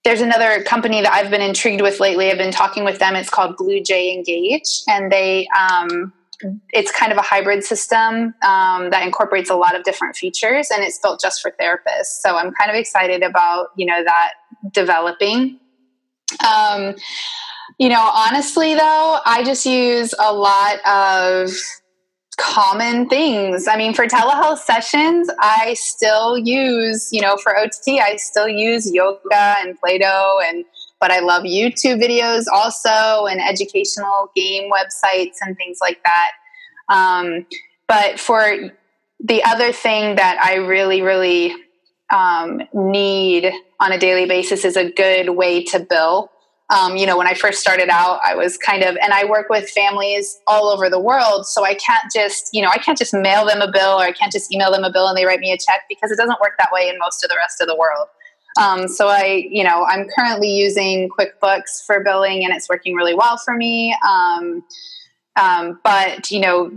there's 0.04 0.22
another 0.22 0.64
company 0.64 1.02
that 1.02 1.12
I've 1.12 1.30
been 1.30 1.42
intrigued 1.42 1.82
with 1.82 2.00
lately. 2.00 2.32
I've 2.32 2.38
been 2.38 2.54
talking 2.54 2.86
with 2.86 3.00
them. 3.00 3.16
It's 3.16 3.30
called 3.30 3.58
Blue 3.58 3.84
Jay 3.84 4.14
Engage, 4.14 4.82
and 4.88 5.12
they 5.12 5.50
um, 5.50 6.14
it's 6.70 6.92
kind 6.92 7.12
of 7.12 7.18
a 7.18 7.22
hybrid 7.22 7.64
system 7.66 8.34
um, 8.42 8.90
that 8.92 9.02
incorporates 9.04 9.50
a 9.50 9.56
lot 9.56 9.76
of 9.76 9.84
different 9.84 10.16
features, 10.16 10.70
and 10.72 10.82
it's 10.82 10.98
built 10.98 11.20
just 11.20 11.42
for 11.42 11.52
therapists. 11.60 12.22
So 12.22 12.38
I'm 12.38 12.54
kind 12.54 12.72
of 12.72 12.78
excited 12.78 13.22
about 13.22 13.68
you 13.76 13.86
know 13.86 14.02
that 14.02 14.32
developing. 14.72 15.60
Um, 16.46 16.96
you 17.78 17.90
know, 17.90 18.10
honestly, 18.14 18.74
though, 18.74 19.20
I 19.26 19.44
just 19.44 19.66
use 19.66 20.14
a 20.20 20.34
lot 20.34 20.80
of 20.86 21.52
common 22.38 23.10
things. 23.10 23.68
I 23.68 23.78
mean, 23.78 23.94
for 23.94 24.06
telehealth 24.06 24.60
sessions, 24.60 25.30
I 25.40 25.74
still 25.76 26.38
use, 26.38 27.10
you 27.12 27.22
know, 27.22 27.36
for 27.38 27.58
OT, 27.58 28.00
I 28.00 28.16
still 28.16 28.48
use 28.48 28.92
yoga 28.92 29.56
and 29.60 29.78
Play 29.80 29.98
Doh 29.98 30.40
and 30.46 30.66
but 31.00 31.12
I 31.12 31.20
love 31.20 31.44
YouTube 31.44 32.02
videos 32.02 32.46
also 32.52 33.28
and 33.28 33.40
educational 33.40 34.32
game 34.36 34.72
websites 34.72 35.36
and 35.42 35.56
things 35.56 35.78
like 35.80 36.02
that. 36.04 36.32
Um, 36.90 37.46
but 37.88 38.20
for 38.20 38.72
the 39.20 39.44
other 39.44 39.72
thing 39.72 40.16
that 40.16 40.40
I 40.42 40.56
really, 40.56 41.02
really 41.02 41.54
um, 42.12 42.62
need 42.74 43.52
on 43.80 43.92
a 43.92 44.00
daily 44.00 44.26
basis 44.26 44.66
is 44.66 44.76
a 44.76 44.90
good 44.90 45.30
way 45.30 45.64
to 45.66 45.80
bill. 45.80 46.32
Um, 46.70 46.98
you 46.98 47.06
know, 47.06 47.18
when 47.18 47.28
I 47.28 47.34
first 47.34 47.60
started 47.60 47.88
out, 47.90 48.20
I 48.26 48.36
was 48.36 48.58
kind 48.58 48.84
of, 48.84 48.98
and 49.02 49.14
I 49.14 49.24
work 49.24 49.50
with 49.50 49.70
families 49.70 50.38
all 50.48 50.68
over 50.68 50.90
the 50.90 51.00
world. 51.00 51.46
So 51.46 51.64
I 51.64 51.76
can't 51.76 52.04
just, 52.14 52.50
you 52.52 52.62
know, 52.62 52.70
I 52.70 52.78
can't 52.78 52.98
just 52.98 53.14
mail 53.14 53.46
them 53.46 53.62
a 53.62 53.72
bill 53.72 53.94
or 53.94 54.04
I 54.04 54.12
can't 54.12 54.32
just 54.32 54.54
email 54.54 54.72
them 54.72 54.84
a 54.84 54.92
bill 54.92 55.08
and 55.08 55.18
they 55.18 55.26
write 55.26 55.40
me 55.40 55.54
a 55.54 55.58
check 55.58 55.84
because 55.88 56.12
it 56.12 56.18
doesn't 56.18 56.42
work 56.42 56.54
that 56.60 56.70
way 56.74 56.90
in 56.90 57.00
most 57.00 57.24
of 57.24 57.30
the 57.30 57.38
rest 57.38 57.62
of 57.62 57.68
the 57.68 57.76
world. 57.76 58.08
Um, 58.60 58.88
so 58.88 59.08
I, 59.08 59.48
you 59.50 59.64
know, 59.64 59.86
I'm 59.86 60.08
currently 60.18 60.50
using 60.50 61.10
QuickBooks 61.10 61.86
for 61.86 62.04
billing 62.04 62.44
and 62.44 62.54
it's 62.54 62.68
working 62.68 62.96
really 62.96 63.16
well 63.16 63.38
for 63.38 63.56
me. 63.56 63.96
Um, 64.06 64.64
um, 65.40 65.80
but, 65.84 66.32
you 66.32 66.40
know, 66.40 66.72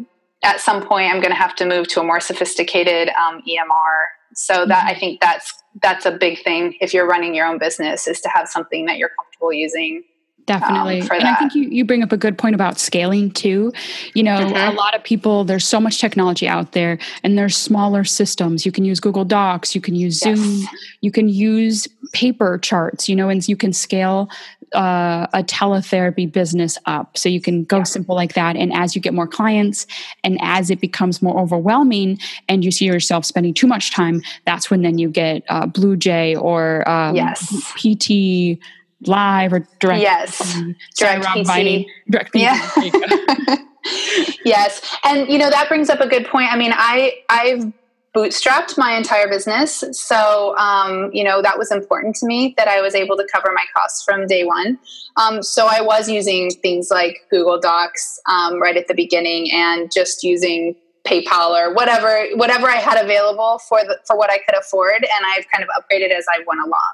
at 0.45 0.61
some 0.61 0.87
point 0.87 1.11
I'm 1.11 1.21
going 1.21 1.33
to 1.33 1.37
have 1.37 1.57
to 1.57 1.67
move 1.67 1.89
to 1.89 2.01
a 2.01 2.05
more 2.05 2.21
sophisticated 2.21 3.09
um, 3.09 3.43
EMR. 3.49 4.05
So 4.35 4.65
that 4.67 4.85
I 4.87 4.93
mm-hmm. 4.93 5.01
think 5.01 5.21
that's 5.21 5.60
that's 5.83 6.07
a 6.07 6.11
big 6.11 6.43
thing 6.43 6.77
if 6.81 6.93
you're 6.93 7.07
running 7.07 7.35
your 7.35 7.47
own 7.47 7.59
business 7.59 8.07
is 8.07 8.21
to 8.21 8.29
have 8.29 8.49
something 8.49 8.87
that 8.87 8.99
you're 8.99 9.11
comfortable 9.17 9.53
using 9.53 10.03
Definitely. 10.47 11.03
Um, 11.03 11.09
and 11.13 11.29
I 11.29 11.37
think 11.37 11.55
you, 11.55 11.69
you 11.69 11.85
bring 11.85 12.03
up 12.03 12.11
a 12.11 12.17
good 12.17 12.37
point 12.37 12.57
about 12.57 12.79
scaling 12.79 13.31
too. 13.31 13.73
You 14.15 14.25
know, 14.25 14.41
mm-hmm. 14.41 14.57
a 14.57 14.73
lot 14.73 14.97
of 14.97 15.05
people, 15.05 15.45
there's 15.45 15.65
so 15.65 15.81
much 15.81 16.01
technology 16.01 16.49
out 16.49 16.73
there 16.73 16.99
and 17.23 17.39
there's 17.39 17.57
smaller 17.57 18.03
systems. 18.03 18.67
You 18.67 18.73
can 18.73 18.85
use 18.85 18.99
Google 18.99 19.25
Docs, 19.25 19.77
you 19.77 19.81
can 19.81 19.95
use 19.95 20.21
yes. 20.25 20.37
Zoom, 20.37 20.69
you 21.03 21.13
can 21.13 21.29
use 21.29 21.87
paper 22.13 22.59
charts, 22.59 23.09
you 23.09 23.15
know, 23.15 23.29
and 23.29 23.47
you 23.47 23.57
can 23.57 23.73
scale 23.73 24.29
uh, 24.75 25.27
a 25.33 25.43
teletherapy 25.43 26.31
business 26.31 26.79
up. 26.87 27.17
So 27.17 27.29
you 27.29 27.41
can 27.41 27.65
go 27.65 27.79
yeah. 27.79 27.83
simple 27.85 28.15
like 28.15 28.35
that. 28.35 28.57
And 28.57 28.73
as 28.73 28.95
you 28.95 29.03
get 29.03 29.15
more 29.15 29.27
clients 29.27 29.87
and 30.25 30.39
as 30.41 30.71
it 30.71 30.81
becomes 30.81 31.21
more 31.23 31.39
overwhelming 31.39 32.19
and 32.49 32.65
you 32.65 32.71
see 32.71 32.85
yourself 32.85 33.25
spending 33.25 33.55
too 33.55 33.67
much 33.67 33.93
time, 33.93 34.23
that's 34.45 34.71
when 34.71 34.83
then 34.83 34.99
you 34.99 35.09
get 35.09 35.43
uh, 35.49 35.67
BlueJay 35.67 36.41
or 36.41 36.89
um, 36.89 37.17
yes. 37.17 37.53
PT 37.77 38.59
live 39.07 39.53
or 39.53 39.67
direct? 39.79 40.03
Yes, 40.03 40.57
um, 40.57 40.77
direct 40.97 41.25
PC. 41.25 41.87
direct 42.09 42.35
PC. 42.35 42.41
Yeah. 42.41 43.57
yes, 44.45 44.99
and 45.05 45.29
you 45.29 45.39
know 45.39 45.51
that 45.51 45.69
brings 45.69 45.89
up 45.89 46.01
a 46.01 46.09
good 46.09 46.27
point. 46.27 46.53
I 46.53 46.57
mean, 46.57 46.73
I 46.75 47.15
I've 47.29 47.73
bootstrapped 48.15 48.77
my 48.77 48.97
entire 48.97 49.29
business, 49.29 49.85
so 49.93 50.57
um, 50.57 51.11
you 51.13 51.23
know 51.23 51.43
that 51.43 51.59
was 51.59 51.71
important 51.71 52.17
to 52.17 52.27
me 52.27 52.55
that 52.57 52.69
I 52.69 52.81
was 52.81 52.95
able 52.95 53.17
to 53.17 53.27
cover 53.33 53.51
my 53.55 53.65
costs 53.75 54.03
from 54.03 54.27
day 54.27 54.45
one. 54.45 54.79
Um, 55.17 55.43
so 55.43 55.67
I 55.67 55.81
was 55.81 56.09
using 56.09 56.51
things 56.51 56.91
like 56.91 57.19
Google 57.31 57.61
Docs 57.61 58.21
um, 58.29 58.61
right 58.61 58.77
at 58.77 58.89
the 58.89 58.95
beginning, 58.95 59.51
and 59.53 59.91
just 59.93 60.25
using 60.25 60.75
PayPal 61.05 61.51
or 61.51 61.73
whatever 61.73 62.27
whatever 62.35 62.69
I 62.69 62.77
had 62.77 63.03
available 63.03 63.61
for 63.69 63.81
the 63.85 63.99
for 64.07 64.17
what 64.17 64.31
I 64.31 64.39
could 64.39 64.59
afford, 64.59 65.03
and 65.03 65.27
I've 65.27 65.47
kind 65.49 65.65
of 65.65 65.71
upgraded 65.71 66.11
as 66.11 66.27
I 66.33 66.43
went 66.47 66.61
along. 66.61 66.93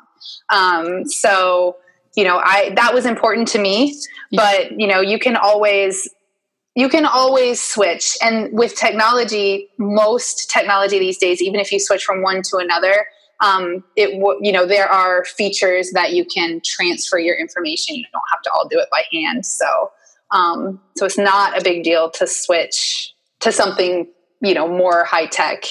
Um, 0.51 1.09
so 1.09 1.77
you 2.17 2.25
know 2.25 2.41
i 2.43 2.73
that 2.75 2.93
was 2.95 3.07
important 3.07 3.47
to 3.47 3.59
me 3.59 3.95
but 4.33 4.73
you 4.81 4.87
know 4.87 5.01
you 5.01 5.19
can 5.19 5.37
always 5.37 6.09
you 6.77 6.89
can 6.89 7.07
always 7.07 7.61
switch. 7.61 8.17
And 8.23 8.53
with 8.53 8.77
technology 8.77 9.69
most 9.79 10.49
technology 10.51 10.99
these 10.99 11.19
days 11.19 11.43
even 11.43 11.59
if 11.59 11.73
you 11.73 11.81
switch 11.81 12.05
from 12.05 12.23
one 12.23 12.43
to 12.43 12.59
another 12.59 13.07
um, 13.41 13.85
it 13.97 14.11
you 14.41 14.53
know 14.53 14.67
there 14.67 14.89
are 14.89 15.25
features 15.25 15.91
that 15.93 16.13
you 16.13 16.25
can 16.25 16.61
transfer 16.65 17.19
your 17.19 17.37
information. 17.37 17.97
You 17.97 18.05
don't 18.13 18.23
have 18.31 18.41
to 18.43 18.51
all 18.53 18.67
do 18.69 18.79
it 18.79 18.89
by 18.91 19.03
hand. 19.13 19.45
So 19.45 19.91
um, 20.31 20.81
so 20.97 21.05
it's 21.05 21.19
not 21.19 21.59
a 21.59 21.63
big 21.63 21.83
deal 21.83 22.11
to 22.13 22.27
switch 22.27 23.15
to 23.41 23.53
something 23.53 24.09
you 24.41 24.55
know 24.55 24.67
more 24.67 25.05
high 25.05 25.27
tech. 25.27 25.65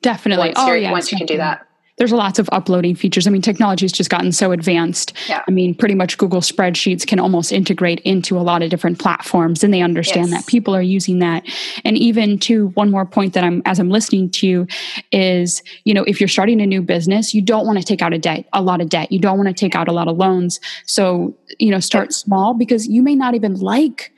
Definitely. 0.00 0.48
Once, 0.48 0.58
oh, 0.58 0.72
yes, 0.72 0.90
once 0.90 1.12
you 1.12 1.18
can 1.18 1.26
do 1.26 1.36
that 1.36 1.66
there's 1.98 2.12
lots 2.12 2.38
of 2.38 2.48
uploading 2.52 2.94
features. 2.94 3.26
I 3.26 3.30
mean, 3.30 3.42
technology 3.42 3.84
has 3.84 3.92
just 3.92 4.10
gotten 4.10 4.32
so 4.32 4.50
advanced. 4.50 5.12
Yeah. 5.28 5.42
I 5.46 5.50
mean, 5.50 5.74
pretty 5.74 5.94
much 5.94 6.16
Google 6.16 6.40
Spreadsheets 6.40 7.06
can 7.06 7.20
almost 7.20 7.52
integrate 7.52 8.00
into 8.00 8.38
a 8.38 8.40
lot 8.40 8.62
of 8.62 8.70
different 8.70 8.98
platforms, 8.98 9.62
and 9.62 9.72
they 9.72 9.82
understand 9.82 10.30
yes. 10.30 10.40
that 10.40 10.50
people 10.50 10.74
are 10.74 10.82
using 10.82 11.18
that. 11.18 11.44
And 11.84 11.98
even 11.98 12.38
to 12.40 12.68
one 12.68 12.90
more 12.90 13.04
point 13.04 13.34
that 13.34 13.44
I'm 13.44 13.62
as 13.66 13.78
I'm 13.78 13.90
listening 13.90 14.30
to 14.30 14.46
you 14.46 14.66
is, 15.12 15.62
you 15.84 15.92
know, 15.92 16.04
if 16.04 16.20
you're 16.20 16.28
starting 16.28 16.60
a 16.60 16.66
new 16.66 16.82
business, 16.82 17.34
you 17.34 17.42
don't 17.42 17.66
want 17.66 17.78
to 17.78 17.84
take 17.84 18.00
out 18.00 18.12
a 18.12 18.18
debt, 18.18 18.46
a 18.52 18.62
lot 18.62 18.80
of 18.80 18.88
debt. 18.88 19.12
You 19.12 19.18
don't 19.18 19.36
want 19.36 19.48
to 19.48 19.54
take 19.54 19.74
out 19.74 19.88
a 19.88 19.92
lot 19.92 20.08
of 20.08 20.16
loans. 20.16 20.60
So, 20.86 21.36
you 21.58 21.70
know, 21.70 21.80
start 21.80 22.12
small 22.12 22.54
because 22.54 22.86
you 22.86 23.02
may 23.02 23.14
not 23.14 23.34
even 23.34 23.56
like 23.56 24.12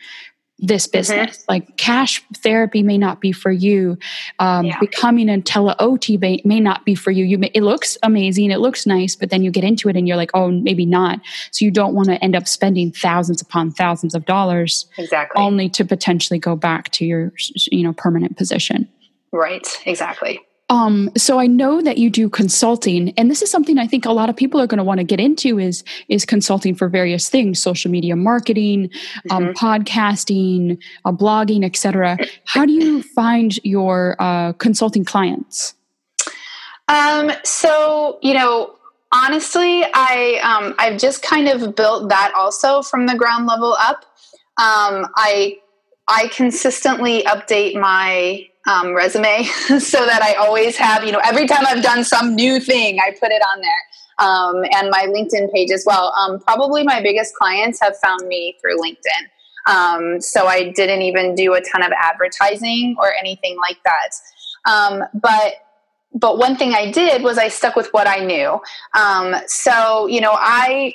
this 0.58 0.86
mm-hmm. 0.86 0.98
business. 0.98 1.38
Mm-hmm. 1.38 1.44
Like 1.48 1.76
cash 1.76 2.22
therapy 2.38 2.82
may 2.82 2.98
not 2.98 3.20
be 3.20 3.32
for 3.32 3.50
you. 3.50 3.98
Um, 4.38 4.66
yeah. 4.66 4.78
Becoming 4.80 5.28
a 5.28 5.40
tele 5.40 5.74
OT 5.78 6.16
may, 6.16 6.40
may, 6.44 6.60
not 6.60 6.84
be 6.84 6.94
for 6.94 7.10
you. 7.10 7.24
You 7.24 7.38
may, 7.38 7.50
it 7.54 7.62
looks 7.62 7.98
amazing, 8.02 8.50
it 8.50 8.60
looks 8.60 8.86
nice, 8.86 9.16
but 9.16 9.30
then 9.30 9.42
you 9.42 9.50
get 9.50 9.64
into 9.64 9.88
it 9.88 9.96
and 9.96 10.06
you're 10.06 10.16
like, 10.16 10.30
oh, 10.34 10.50
maybe 10.50 10.86
not. 10.86 11.20
So 11.50 11.64
you 11.64 11.70
don't 11.70 11.94
want 11.94 12.08
to 12.08 12.22
end 12.22 12.36
up 12.36 12.46
spending 12.46 12.92
thousands 12.92 13.42
upon 13.42 13.72
thousands 13.72 14.14
of 14.14 14.24
dollars, 14.24 14.86
exactly, 14.96 15.42
only 15.42 15.68
to 15.70 15.84
potentially 15.84 16.38
go 16.38 16.56
back 16.56 16.90
to 16.92 17.04
your 17.04 17.32
you 17.70 17.82
know 17.82 17.92
permanent 17.92 18.36
position. 18.36 18.88
Right. 19.32 19.66
Exactly. 19.84 20.40
Um, 20.70 21.10
so 21.14 21.38
I 21.38 21.46
know 21.46 21.82
that 21.82 21.98
you 21.98 22.08
do 22.08 22.30
consulting, 22.30 23.12
and 23.18 23.30
this 23.30 23.42
is 23.42 23.50
something 23.50 23.78
I 23.78 23.86
think 23.86 24.06
a 24.06 24.12
lot 24.12 24.30
of 24.30 24.36
people 24.36 24.60
are 24.60 24.66
going 24.66 24.78
to 24.78 24.84
want 24.84 24.98
to 24.98 25.04
get 25.04 25.20
into 25.20 25.58
is 25.58 25.84
is 26.08 26.24
consulting 26.24 26.74
for 26.74 26.88
various 26.88 27.28
things: 27.28 27.60
social 27.60 27.90
media 27.90 28.16
marketing, 28.16 28.90
um, 29.30 29.44
mm-hmm. 29.44 29.48
um, 29.48 29.54
podcasting, 29.54 30.78
uh, 31.04 31.12
blogging, 31.12 31.64
etc. 31.64 32.16
How 32.46 32.64
do 32.64 32.72
you 32.72 33.02
find 33.02 33.58
your 33.62 34.16
uh, 34.18 34.54
consulting 34.54 35.04
clients? 35.04 35.74
Um, 36.88 37.30
so 37.44 38.18
you 38.22 38.32
know, 38.32 38.74
honestly, 39.12 39.84
I 39.92 40.40
um, 40.42 40.74
I've 40.78 40.98
just 40.98 41.22
kind 41.22 41.48
of 41.48 41.76
built 41.76 42.08
that 42.08 42.32
also 42.34 42.80
from 42.80 43.06
the 43.06 43.16
ground 43.16 43.46
level 43.46 43.76
up. 43.78 44.06
Um, 44.56 45.08
I 45.16 45.58
I 46.08 46.28
consistently 46.32 47.22
update 47.24 47.78
my 47.78 48.48
um, 48.66 48.94
resume 48.94 49.44
so 49.78 50.04
that 50.04 50.22
I 50.22 50.34
always 50.34 50.76
have, 50.76 51.04
you 51.04 51.12
know, 51.12 51.20
every 51.24 51.46
time 51.46 51.64
I've 51.66 51.82
done 51.82 52.04
some 52.04 52.34
new 52.34 52.60
thing, 52.60 52.98
I 52.98 53.10
put 53.10 53.30
it 53.30 53.42
on 53.52 53.60
there. 53.60 53.70
Um, 54.16 54.64
and 54.72 54.90
my 54.90 55.06
LinkedIn 55.08 55.52
page 55.52 55.70
as 55.72 55.84
well. 55.84 56.14
Um, 56.16 56.38
probably 56.38 56.84
my 56.84 57.02
biggest 57.02 57.34
clients 57.34 57.80
have 57.82 57.96
found 57.98 58.28
me 58.28 58.56
through 58.60 58.78
LinkedIn. 58.78 59.28
Um, 59.66 60.20
so 60.20 60.46
I 60.46 60.70
didn't 60.70 61.02
even 61.02 61.34
do 61.34 61.54
a 61.54 61.60
ton 61.60 61.82
of 61.82 61.92
advertising 62.00 62.96
or 63.00 63.12
anything 63.18 63.56
like 63.56 63.78
that. 63.84 64.70
Um, 64.70 65.04
but 65.14 65.54
but 66.16 66.38
one 66.38 66.56
thing 66.56 66.74
I 66.74 66.92
did 66.92 67.24
was 67.24 67.38
I 67.38 67.48
stuck 67.48 67.74
with 67.74 67.88
what 67.92 68.06
I 68.06 68.24
knew. 68.24 68.60
Um, 68.94 69.34
so 69.46 70.06
you 70.06 70.20
know, 70.20 70.32
I 70.32 70.94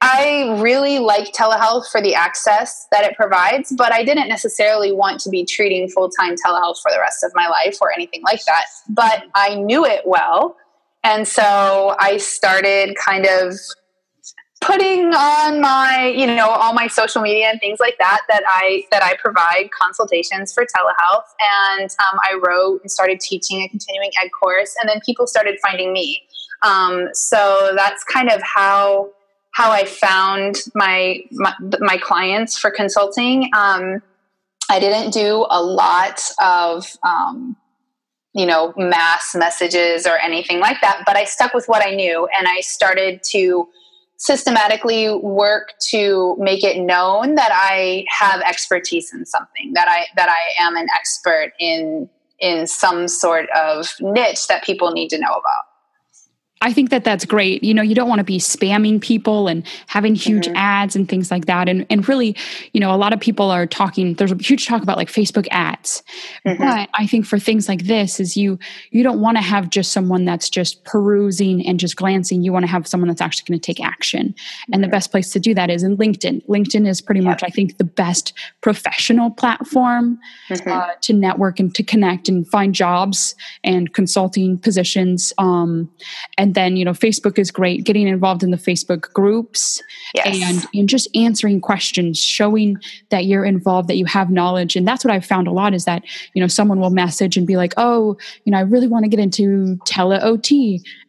I 0.00 0.58
really 0.60 0.98
like 0.98 1.32
telehealth 1.32 1.90
for 1.90 2.00
the 2.00 2.14
access 2.14 2.86
that 2.92 3.04
it 3.04 3.16
provides, 3.16 3.72
but 3.76 3.92
I 3.92 4.04
didn't 4.04 4.28
necessarily 4.28 4.92
want 4.92 5.20
to 5.20 5.30
be 5.30 5.44
treating 5.44 5.88
full 5.88 6.10
time 6.10 6.34
telehealth 6.34 6.80
for 6.82 6.90
the 6.90 6.98
rest 7.00 7.22
of 7.24 7.32
my 7.34 7.48
life 7.48 7.76
or 7.80 7.92
anything 7.92 8.22
like 8.22 8.44
that. 8.46 8.64
But 8.88 9.24
I 9.34 9.56
knew 9.56 9.84
it 9.84 10.02
well. 10.04 10.56
And 11.04 11.26
so 11.26 11.96
I 11.98 12.18
started 12.18 12.94
kind 13.04 13.26
of 13.26 13.54
putting 14.60 15.14
on 15.14 15.60
my 15.60 16.12
you 16.14 16.26
know 16.26 16.48
all 16.48 16.74
my 16.74 16.86
social 16.86 17.22
media 17.22 17.48
and 17.48 17.58
things 17.60 17.80
like 17.80 17.96
that 17.98 18.20
that 18.28 18.42
i 18.46 18.84
that 18.90 19.02
i 19.02 19.16
provide 19.16 19.70
consultations 19.70 20.52
for 20.52 20.64
telehealth 20.64 21.24
and 21.80 21.88
um, 22.00 22.18
i 22.30 22.38
wrote 22.46 22.78
and 22.82 22.90
started 22.90 23.18
teaching 23.20 23.62
a 23.62 23.68
continuing 23.70 24.10
ed 24.22 24.28
course 24.38 24.74
and 24.78 24.86
then 24.86 25.00
people 25.04 25.26
started 25.26 25.58
finding 25.62 25.94
me 25.94 26.22
um, 26.62 27.08
so 27.14 27.72
that's 27.74 28.04
kind 28.04 28.28
of 28.28 28.42
how 28.42 29.10
how 29.60 29.70
I 29.70 29.84
found 29.84 30.56
my 30.74 31.20
my, 31.32 31.54
my 31.80 31.98
clients 31.98 32.56
for 32.56 32.70
consulting. 32.70 33.50
Um, 33.54 34.02
I 34.70 34.80
didn't 34.80 35.12
do 35.12 35.46
a 35.50 35.62
lot 35.62 36.22
of 36.42 36.86
um, 37.02 37.56
you 38.32 38.46
know 38.46 38.72
mass 38.78 39.34
messages 39.34 40.06
or 40.06 40.16
anything 40.16 40.60
like 40.60 40.80
that, 40.80 41.02
but 41.04 41.16
I 41.16 41.24
stuck 41.24 41.52
with 41.52 41.66
what 41.66 41.86
I 41.86 41.94
knew 41.94 42.26
and 42.38 42.48
I 42.48 42.60
started 42.60 43.22
to 43.32 43.68
systematically 44.16 45.14
work 45.14 45.74
to 45.90 46.36
make 46.38 46.64
it 46.64 46.80
known 46.80 47.34
that 47.34 47.50
I 47.52 48.06
have 48.08 48.40
expertise 48.40 49.12
in 49.12 49.26
something 49.26 49.72
that 49.74 49.88
I 49.88 50.06
that 50.16 50.30
I 50.30 50.64
am 50.64 50.74
an 50.76 50.86
expert 50.98 51.52
in 51.60 52.08
in 52.38 52.66
some 52.66 53.08
sort 53.08 53.50
of 53.50 53.92
niche 54.00 54.46
that 54.46 54.64
people 54.64 54.92
need 54.92 55.08
to 55.08 55.18
know 55.18 55.32
about. 55.32 55.69
I 56.62 56.74
think 56.74 56.90
that 56.90 57.04
that's 57.04 57.24
great. 57.24 57.64
You 57.64 57.72
know, 57.72 57.82
you 57.82 57.94
don't 57.94 58.08
want 58.08 58.18
to 58.18 58.24
be 58.24 58.36
spamming 58.36 59.00
people 59.00 59.48
and 59.48 59.66
having 59.86 60.14
huge 60.14 60.46
mm-hmm. 60.46 60.56
ads 60.56 60.94
and 60.94 61.08
things 61.08 61.30
like 61.30 61.46
that. 61.46 61.68
And 61.70 61.86
and 61.88 62.06
really, 62.06 62.36
you 62.72 62.80
know, 62.80 62.94
a 62.94 62.96
lot 62.96 63.14
of 63.14 63.20
people 63.20 63.50
are 63.50 63.66
talking. 63.66 64.12
There's 64.14 64.32
a 64.32 64.36
huge 64.36 64.66
talk 64.66 64.82
about 64.82 64.98
like 64.98 65.08
Facebook 65.08 65.48
ads, 65.50 66.02
mm-hmm. 66.46 66.62
but 66.62 66.90
I 66.92 67.06
think 67.06 67.24
for 67.24 67.38
things 67.38 67.66
like 67.66 67.84
this, 67.84 68.20
is 68.20 68.36
you 68.36 68.58
you 68.90 69.02
don't 69.02 69.20
want 69.20 69.38
to 69.38 69.42
have 69.42 69.70
just 69.70 69.92
someone 69.92 70.26
that's 70.26 70.50
just 70.50 70.84
perusing 70.84 71.66
and 71.66 71.80
just 71.80 71.96
glancing. 71.96 72.42
You 72.42 72.52
want 72.52 72.64
to 72.64 72.70
have 72.70 72.86
someone 72.86 73.08
that's 73.08 73.22
actually 73.22 73.46
going 73.48 73.60
to 73.60 73.66
take 73.66 73.82
action. 73.82 74.28
Mm-hmm. 74.28 74.74
And 74.74 74.84
the 74.84 74.88
best 74.88 75.10
place 75.10 75.30
to 75.30 75.40
do 75.40 75.54
that 75.54 75.70
is 75.70 75.82
in 75.82 75.96
LinkedIn. 75.96 76.46
LinkedIn 76.46 76.86
is 76.86 77.00
pretty 77.00 77.22
much, 77.22 77.42
I 77.42 77.48
think, 77.48 77.78
the 77.78 77.84
best 77.84 78.34
professional 78.60 79.30
platform 79.30 80.18
mm-hmm. 80.50 80.70
uh, 80.70 80.88
to 81.00 81.14
network 81.14 81.58
and 81.58 81.74
to 81.74 81.82
connect 81.82 82.28
and 82.28 82.46
find 82.46 82.74
jobs 82.74 83.34
and 83.64 83.94
consulting 83.94 84.58
positions. 84.58 85.32
Um, 85.38 85.90
and 86.36 86.49
and 86.50 86.56
then 86.56 86.76
you 86.76 86.84
know 86.84 86.90
facebook 86.90 87.38
is 87.38 87.52
great 87.52 87.84
getting 87.84 88.08
involved 88.08 88.42
in 88.42 88.50
the 88.50 88.56
facebook 88.56 89.12
groups 89.12 89.80
yes. 90.14 90.26
and 90.26 90.66
and 90.74 90.88
just 90.88 91.08
answering 91.14 91.60
questions 91.60 92.18
showing 92.18 92.76
that 93.10 93.24
you're 93.26 93.44
involved 93.44 93.88
that 93.88 93.96
you 93.96 94.04
have 94.04 94.30
knowledge 94.30 94.74
and 94.74 94.86
that's 94.86 95.04
what 95.04 95.14
i've 95.14 95.24
found 95.24 95.46
a 95.46 95.52
lot 95.52 95.72
is 95.72 95.84
that 95.84 96.02
you 96.34 96.40
know 96.40 96.48
someone 96.48 96.80
will 96.80 96.90
message 96.90 97.36
and 97.36 97.46
be 97.46 97.56
like 97.56 97.72
oh 97.76 98.16
you 98.44 98.50
know 98.50 98.58
i 98.58 98.62
really 98.62 98.88
want 98.88 99.04
to 99.04 99.08
get 99.08 99.20
into 99.20 99.78
tele 99.84 100.18
ot 100.18 100.50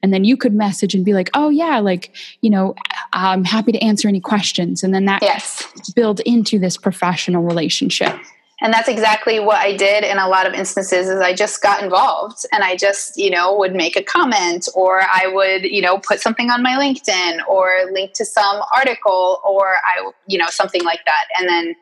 and 0.04 0.14
then 0.14 0.24
you 0.24 0.38
could 0.38 0.54
message 0.54 0.94
and 0.94 1.04
be 1.04 1.14
like 1.14 1.32
oh 1.34 1.50
yeah 1.50 1.80
like 1.80 2.16
you 2.42 2.50
know 2.50 2.76
i'm 3.14 3.44
happy 3.44 3.72
to 3.72 3.84
answer 3.84 4.08
any 4.08 4.20
questions 4.20 4.84
and 4.84 4.94
then 4.94 5.06
that 5.06 5.24
yes. 5.24 5.66
build 5.96 6.20
into 6.20 6.60
this 6.60 6.78
professional 6.78 7.42
relationship 7.42 8.16
and 8.62 8.74
that's 8.74 8.88
exactly 8.88 9.40
what 9.40 9.58
i 9.58 9.76
did 9.76 10.04
in 10.04 10.18
a 10.18 10.28
lot 10.28 10.46
of 10.46 10.54
instances 10.54 11.10
is 11.10 11.20
i 11.20 11.34
just 11.34 11.62
got 11.62 11.84
involved 11.84 12.46
and 12.52 12.64
i 12.64 12.76
just 12.76 13.18
you 13.18 13.30
know 13.30 13.56
would 13.56 13.74
make 13.74 13.96
a 13.96 14.04
comment 14.04 14.68
or 14.76 15.02
i 15.02 15.28
would 15.28 15.64
you 15.64 15.82
know 15.82 15.98
put 15.98 16.20
something 16.20 16.50
on 16.50 16.64
my 16.64 16.74
linkedin 16.74 17.40
or 17.48 17.92
link 17.92 18.14
to 18.14 18.26
some 18.26 18.62
article 18.74 19.40
or 19.44 19.76
i 19.86 20.12
you 20.28 20.38
know 20.38 20.48
something 20.48 20.84
like 20.84 21.02
that. 21.06 21.26
And 21.38 21.50
then 21.50 21.76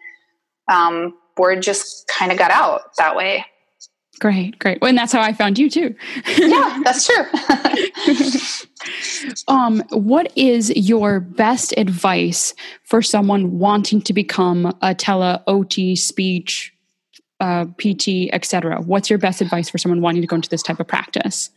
um, 0.67 1.17
word 1.37 1.61
just 1.61 2.07
kind 2.07 2.31
of 2.31 2.37
got 2.37 2.51
out 2.51 2.95
that 2.97 3.15
way 3.15 3.45
great 4.19 4.59
great 4.59 4.79
well, 4.81 4.89
and 4.89 4.97
that's 4.97 5.11
how 5.11 5.21
i 5.21 5.33
found 5.33 5.57
you 5.57 5.69
too 5.69 5.95
yeah 6.37 6.79
that's 6.83 7.07
true 7.07 7.25
um, 9.47 9.83
what 9.89 10.31
is 10.35 10.69
your 10.75 11.19
best 11.19 11.73
advice 11.77 12.53
for 12.83 13.01
someone 13.01 13.59
wanting 13.59 14.01
to 14.01 14.13
become 14.13 14.75
a 14.81 14.93
tele 14.95 15.41
OT 15.47 15.95
speech 15.95 16.73
uh, 17.39 17.65
PT, 17.77 18.29
etc.? 18.33 18.81
What's 18.81 19.09
your 19.09 19.19
best 19.19 19.41
advice 19.41 19.69
for 19.69 19.77
someone 19.77 20.01
wanting 20.01 20.21
to 20.21 20.27
go 20.27 20.35
into 20.35 20.49
this 20.49 20.63
type 20.63 20.79
of 20.79 20.87
practice? 20.87 21.49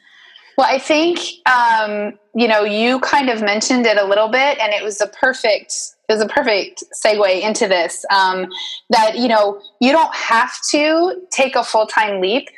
Well, 0.56 0.66
I 0.70 0.78
think 0.78 1.18
um, 1.46 2.18
you 2.34 2.46
know 2.46 2.62
you 2.62 3.00
kind 3.00 3.30
of 3.30 3.42
mentioned 3.42 3.86
it 3.86 3.96
a 3.96 4.04
little 4.04 4.28
bit, 4.28 4.58
and 4.58 4.72
it 4.72 4.84
was 4.84 5.00
a 5.00 5.06
perfect 5.06 5.74
was 6.08 6.20
a 6.20 6.28
perfect 6.28 6.84
segue 7.04 7.42
into 7.42 7.68
this. 7.68 8.04
Um, 8.10 8.48
that 8.90 9.16
you 9.18 9.28
know 9.28 9.60
you 9.80 9.92
don't 9.92 10.14
have 10.14 10.52
to 10.70 11.22
take 11.30 11.56
a 11.56 11.64
full 11.64 11.86
time 11.86 12.20
leap 12.20 12.48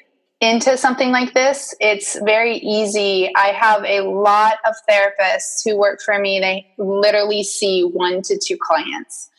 into 0.40 0.76
something 0.76 1.10
like 1.10 1.32
this, 1.32 1.74
it's 1.80 2.18
very 2.20 2.56
easy. 2.56 3.30
I 3.34 3.48
have 3.48 3.82
a 3.84 4.00
lot 4.02 4.56
of 4.66 4.74
therapists 4.88 5.64
who 5.64 5.78
work 5.78 6.00
for 6.02 6.18
me. 6.18 6.38
They 6.38 6.66
literally 6.76 7.42
see 7.42 7.82
one 7.82 8.20
to 8.22 8.38
two 8.38 8.58
clients 8.60 9.30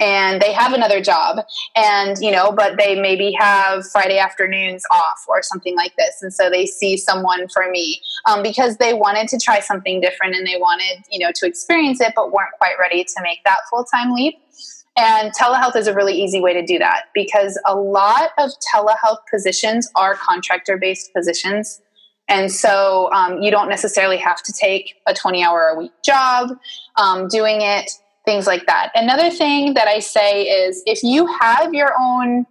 and 0.00 0.42
they 0.42 0.52
have 0.52 0.72
another 0.72 1.00
job 1.00 1.44
and 1.76 2.16
you 2.20 2.30
know 2.30 2.50
but 2.50 2.76
they 2.76 3.00
maybe 3.00 3.32
have 3.38 3.86
friday 3.86 4.18
afternoons 4.18 4.82
off 4.90 5.24
or 5.28 5.42
something 5.42 5.76
like 5.76 5.94
this 5.96 6.20
and 6.20 6.34
so 6.34 6.50
they 6.50 6.66
see 6.66 6.96
someone 6.96 7.46
for 7.48 7.70
me 7.70 8.00
um, 8.26 8.42
because 8.42 8.76
they 8.78 8.92
wanted 8.92 9.28
to 9.28 9.38
try 9.38 9.60
something 9.60 10.00
different 10.00 10.34
and 10.34 10.46
they 10.46 10.56
wanted 10.58 11.04
you 11.10 11.18
know 11.18 11.30
to 11.34 11.46
experience 11.46 12.00
it 12.00 12.12
but 12.16 12.32
weren't 12.32 12.52
quite 12.58 12.74
ready 12.78 13.04
to 13.04 13.22
make 13.22 13.38
that 13.44 13.58
full-time 13.70 14.12
leap 14.12 14.34
and 14.96 15.32
telehealth 15.34 15.74
is 15.74 15.86
a 15.88 15.94
really 15.94 16.14
easy 16.14 16.40
way 16.40 16.52
to 16.52 16.64
do 16.64 16.78
that 16.78 17.04
because 17.14 17.60
a 17.66 17.74
lot 17.74 18.30
of 18.38 18.50
telehealth 18.72 19.18
positions 19.28 19.90
are 19.96 20.14
contractor 20.14 20.76
based 20.76 21.12
positions. 21.12 21.80
And 22.28 22.50
so 22.50 23.10
um, 23.12 23.42
you 23.42 23.50
don't 23.50 23.68
necessarily 23.68 24.16
have 24.18 24.42
to 24.44 24.52
take 24.52 24.94
a 25.06 25.12
20 25.12 25.42
hour 25.42 25.72
a 25.74 25.78
week 25.78 25.92
job 26.04 26.50
um, 26.96 27.28
doing 27.28 27.60
it, 27.60 27.90
things 28.24 28.46
like 28.46 28.66
that. 28.66 28.90
Another 28.94 29.30
thing 29.30 29.74
that 29.74 29.88
I 29.88 29.98
say 29.98 30.44
is 30.44 30.82
if 30.86 31.02
you 31.02 31.26
have 31.26 31.74
your 31.74 31.92
own 31.98 32.46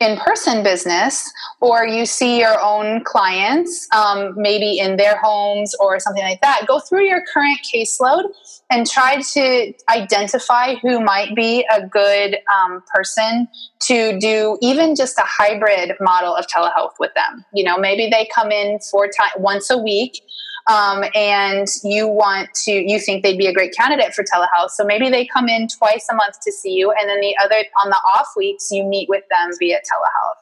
in 0.00 0.16
person 0.18 0.62
business 0.62 1.30
or 1.60 1.84
you 1.84 2.06
see 2.06 2.38
your 2.38 2.60
own 2.62 3.02
clients, 3.02 3.88
um, 3.92 4.32
maybe 4.36 4.78
in 4.78 4.96
their 4.96 5.16
homes 5.16 5.74
or 5.80 5.98
something 5.98 6.22
like 6.22 6.40
that, 6.40 6.64
go 6.68 6.78
through 6.78 7.04
your 7.04 7.22
current 7.32 7.58
caseload 7.74 8.24
and 8.70 8.88
try 8.88 9.20
to 9.20 9.72
identify 9.90 10.74
who 10.76 11.00
might 11.00 11.34
be 11.34 11.66
a 11.72 11.84
good 11.86 12.38
um, 12.54 12.82
person 12.94 13.48
to 13.80 14.18
do 14.20 14.56
even 14.60 14.94
just 14.94 15.18
a 15.18 15.24
hybrid 15.24 15.92
model 16.00 16.34
of 16.34 16.46
telehealth 16.46 16.92
with 17.00 17.12
them. 17.14 17.44
You 17.52 17.64
know, 17.64 17.76
maybe 17.76 18.08
they 18.08 18.28
come 18.32 18.52
in 18.52 18.78
four 18.90 19.06
times 19.06 19.32
once 19.38 19.68
a 19.68 19.78
week 19.78 20.22
um, 20.68 21.02
and 21.14 21.66
you 21.82 22.06
want 22.06 22.52
to 22.54 22.72
you 22.72 23.00
think 23.00 23.22
they'd 23.22 23.38
be 23.38 23.46
a 23.46 23.52
great 23.52 23.74
candidate 23.74 24.14
for 24.14 24.22
telehealth 24.22 24.70
so 24.70 24.84
maybe 24.84 25.10
they 25.10 25.26
come 25.26 25.48
in 25.48 25.66
twice 25.66 26.06
a 26.10 26.14
month 26.14 26.38
to 26.40 26.52
see 26.52 26.72
you 26.72 26.92
and 26.92 27.08
then 27.08 27.20
the 27.20 27.34
other 27.42 27.64
on 27.82 27.90
the 27.90 28.00
off 28.14 28.28
weeks 28.36 28.70
you 28.70 28.84
meet 28.84 29.08
with 29.08 29.24
them 29.30 29.50
via 29.58 29.78
telehealth 29.78 30.36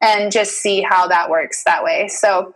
and 0.00 0.30
just 0.32 0.58
see 0.58 0.82
how 0.82 1.06
that 1.06 1.30
works 1.30 1.64
that 1.64 1.82
way 1.82 2.08
so 2.08 2.54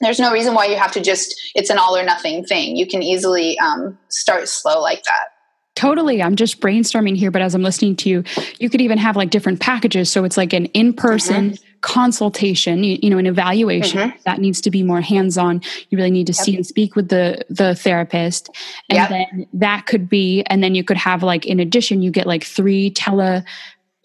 there's 0.00 0.20
no 0.20 0.32
reason 0.32 0.54
why 0.54 0.66
you 0.66 0.76
have 0.76 0.92
to 0.92 1.00
just 1.00 1.34
it's 1.54 1.70
an 1.70 1.78
all 1.78 1.96
or 1.96 2.04
nothing 2.04 2.44
thing 2.44 2.76
you 2.76 2.86
can 2.86 3.02
easily 3.02 3.58
um, 3.58 3.98
start 4.08 4.48
slow 4.48 4.80
like 4.80 5.02
that 5.04 5.28
Totally. 5.76 6.22
I'm 6.22 6.36
just 6.36 6.60
brainstorming 6.60 7.16
here, 7.16 7.30
but 7.30 7.40
as 7.40 7.54
I'm 7.54 7.62
listening 7.62 7.96
to 7.96 8.10
you, 8.10 8.24
you 8.58 8.68
could 8.68 8.82
even 8.82 8.98
have 8.98 9.16
like 9.16 9.30
different 9.30 9.60
packages. 9.60 10.12
So 10.12 10.24
it's 10.24 10.36
like 10.36 10.52
an 10.52 10.66
in 10.66 10.92
person 10.92 11.52
mm-hmm. 11.52 11.69
Consultation, 11.80 12.84
you, 12.84 12.98
you, 13.02 13.10
know, 13.10 13.18
an 13.18 13.26
evaluation 13.26 14.00
mm-hmm. 14.00 14.18
that 14.24 14.38
needs 14.38 14.60
to 14.62 14.70
be 14.70 14.82
more 14.82 15.00
hands 15.00 15.38
on. 15.38 15.62
You 15.88 15.98
really 15.98 16.10
need 16.10 16.26
to 16.26 16.32
yep. 16.32 16.44
see 16.44 16.56
and 16.56 16.66
speak 16.66 16.96
with 16.96 17.08
the, 17.08 17.44
the 17.48 17.74
therapist. 17.74 18.50
And 18.88 18.96
yep. 18.98 19.08
then 19.08 19.46
that 19.54 19.86
could 19.86 20.08
be, 20.08 20.42
and 20.44 20.62
then 20.62 20.74
you 20.74 20.84
could 20.84 20.96
have 20.96 21.22
like, 21.22 21.46
in 21.46 21.60
addition, 21.60 22.02
you 22.02 22.10
get 22.10 22.26
like 22.26 22.44
three 22.44 22.90
tele, 22.90 23.44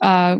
uh, 0.01 0.39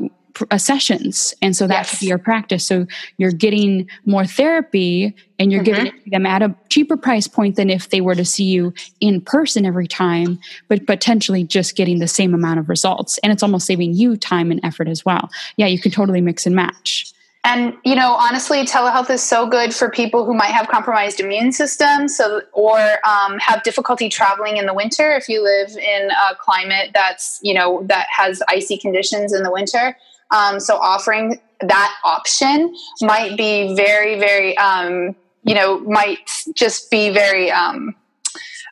uh, 0.51 0.57
sessions 0.57 1.33
and 1.41 1.55
so 1.55 1.65
that 1.65 1.75
yes. 1.75 1.91
could 1.91 1.99
be 2.01 2.07
your 2.07 2.17
practice 2.17 2.65
so 2.65 2.85
you're 3.17 3.31
getting 3.31 3.89
more 4.05 4.25
therapy 4.25 5.15
and 5.39 5.51
you're 5.51 5.63
mm-hmm. 5.63 5.85
giving 5.85 6.01
them 6.07 6.25
at 6.25 6.41
a 6.41 6.53
cheaper 6.69 6.97
price 6.97 7.27
point 7.27 7.55
than 7.55 7.69
if 7.69 7.89
they 7.89 8.01
were 8.01 8.15
to 8.15 8.25
see 8.25 8.43
you 8.43 8.73
in 8.99 9.21
person 9.21 9.65
every 9.65 9.87
time 9.87 10.37
but 10.67 10.85
potentially 10.85 11.45
just 11.45 11.77
getting 11.77 11.99
the 11.99 12.07
same 12.07 12.33
amount 12.33 12.59
of 12.59 12.67
results 12.67 13.17
and 13.19 13.31
it's 13.31 13.43
almost 13.43 13.65
saving 13.65 13.93
you 13.93 14.17
time 14.17 14.51
and 14.51 14.59
effort 14.63 14.89
as 14.89 15.05
well 15.05 15.29
yeah 15.55 15.67
you 15.67 15.79
can 15.79 15.91
totally 15.91 16.19
mix 16.19 16.45
and 16.45 16.55
match 16.55 17.13
and 17.45 17.77
you 17.85 17.95
know, 17.95 18.13
honestly, 18.13 18.65
telehealth 18.65 19.09
is 19.09 19.23
so 19.23 19.47
good 19.47 19.73
for 19.73 19.89
people 19.89 20.25
who 20.25 20.33
might 20.33 20.51
have 20.51 20.67
compromised 20.67 21.19
immune 21.19 21.51
systems, 21.51 22.17
so 22.17 22.41
or 22.51 22.79
um, 23.07 23.37
have 23.39 23.63
difficulty 23.63 24.09
traveling 24.09 24.57
in 24.57 24.65
the 24.65 24.73
winter. 24.73 25.11
If 25.11 25.29
you 25.29 25.41
live 25.41 25.77
in 25.77 26.09
a 26.09 26.35
climate 26.35 26.89
that's 26.93 27.39
you 27.41 27.53
know 27.53 27.83
that 27.87 28.07
has 28.09 28.41
icy 28.49 28.77
conditions 28.77 29.31
in 29.31 29.43
the 29.43 29.51
winter, 29.51 29.95
um, 30.31 30.59
so 30.59 30.75
offering 30.75 31.39
that 31.61 31.95
option 32.03 32.75
might 33.01 33.37
be 33.37 33.75
very, 33.75 34.19
very, 34.19 34.57
um, 34.57 35.15
you 35.43 35.55
know, 35.55 35.79
might 35.81 36.29
just 36.53 36.89
be 36.91 37.11
very, 37.11 37.51
um, 37.51 37.95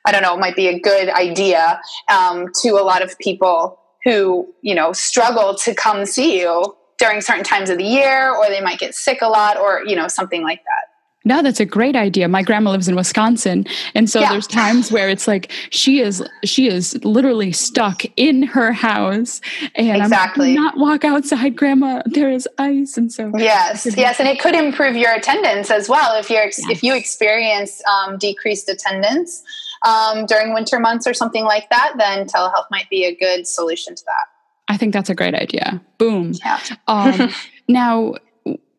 I 0.06 0.12
don't 0.12 0.22
know, 0.22 0.36
might 0.36 0.56
be 0.56 0.68
a 0.68 0.80
good 0.80 1.10
idea 1.10 1.80
um, 2.10 2.48
to 2.62 2.72
a 2.72 2.84
lot 2.84 3.02
of 3.02 3.18
people 3.20 3.80
who, 4.04 4.54
you 4.62 4.76
know, 4.76 4.92
struggle 4.92 5.56
to 5.56 5.74
come 5.74 6.06
see 6.06 6.40
you 6.42 6.76
during 6.98 7.22
certain 7.22 7.44
times 7.44 7.70
of 7.70 7.78
the 7.78 7.84
year, 7.84 8.34
or 8.34 8.48
they 8.50 8.62
might 8.62 8.80
get 8.80 8.96
sick 8.96 9.22
a 9.22 9.28
lot, 9.28 9.58
or, 9.58 9.84
you 9.86 9.96
know, 9.96 10.08
something 10.08 10.44
like 10.44 10.64
that. 10.64 10.94
No, 11.26 11.42
that's 11.42 11.62
a 11.62 11.66
great 11.66 11.96
idea. 11.96 12.28
My 12.28 12.44
grandma 12.44 12.72
lives 12.72 12.90
in 12.90 12.98
Wisconsin, 12.98 13.66
and 13.96 14.10
so 14.10 14.20
yeah. 14.20 14.30
there's 14.30 14.46
times 14.46 14.92
where 14.92 15.08
it's 15.08 15.26
like 15.26 15.52
she 15.70 16.02
is 16.02 16.22
she 16.44 16.68
is 16.68 17.02
literally 17.06 17.54
stuck 17.54 18.04
in 18.18 18.44
her 18.44 18.74
house, 18.74 19.40
and 19.76 20.02
exactly. 20.02 20.50
I'm 20.50 20.56
not 20.56 20.78
walk 20.78 21.06
outside, 21.06 21.56
Grandma. 21.56 22.02
There 22.06 22.30
is 22.30 22.48
ice, 22.58 22.98
and 22.98 23.10
so 23.12 23.32
yes, 23.38 23.86
yes, 23.98 24.20
and 24.20 24.28
it 24.28 24.42
could 24.42 24.54
improve 24.54 24.98
your 24.98 25.14
attendance 25.14 25.72
as 25.72 25.88
well 25.88 26.20
if 26.20 26.30
you're 26.30 26.44
yes. 26.44 26.60
if 26.70 26.84
you 26.84 26.94
experience 26.94 27.82
um, 27.86 28.18
decreased 28.18 28.68
attendance 28.68 29.44
um, 29.88 30.26
during 30.26 30.54
winter 30.54 30.78
months 30.78 31.08
or 31.08 31.14
something 31.14 31.46
like 31.46 31.70
that. 31.70 31.94
Then 31.98 32.28
telehealth 32.28 32.68
might 32.70 32.90
be 32.90 33.06
a 33.06 33.16
good 33.16 33.48
solution 33.48 33.96
to 33.96 34.04
that. 34.06 34.33
I 34.74 34.78
think 34.78 34.92
that's 34.92 35.10
a 35.10 35.16
great 35.16 35.36
idea. 35.36 35.80
Boom. 36.00 36.34
Yeah. 36.44 36.60
um, 36.88 37.30
now 37.68 38.16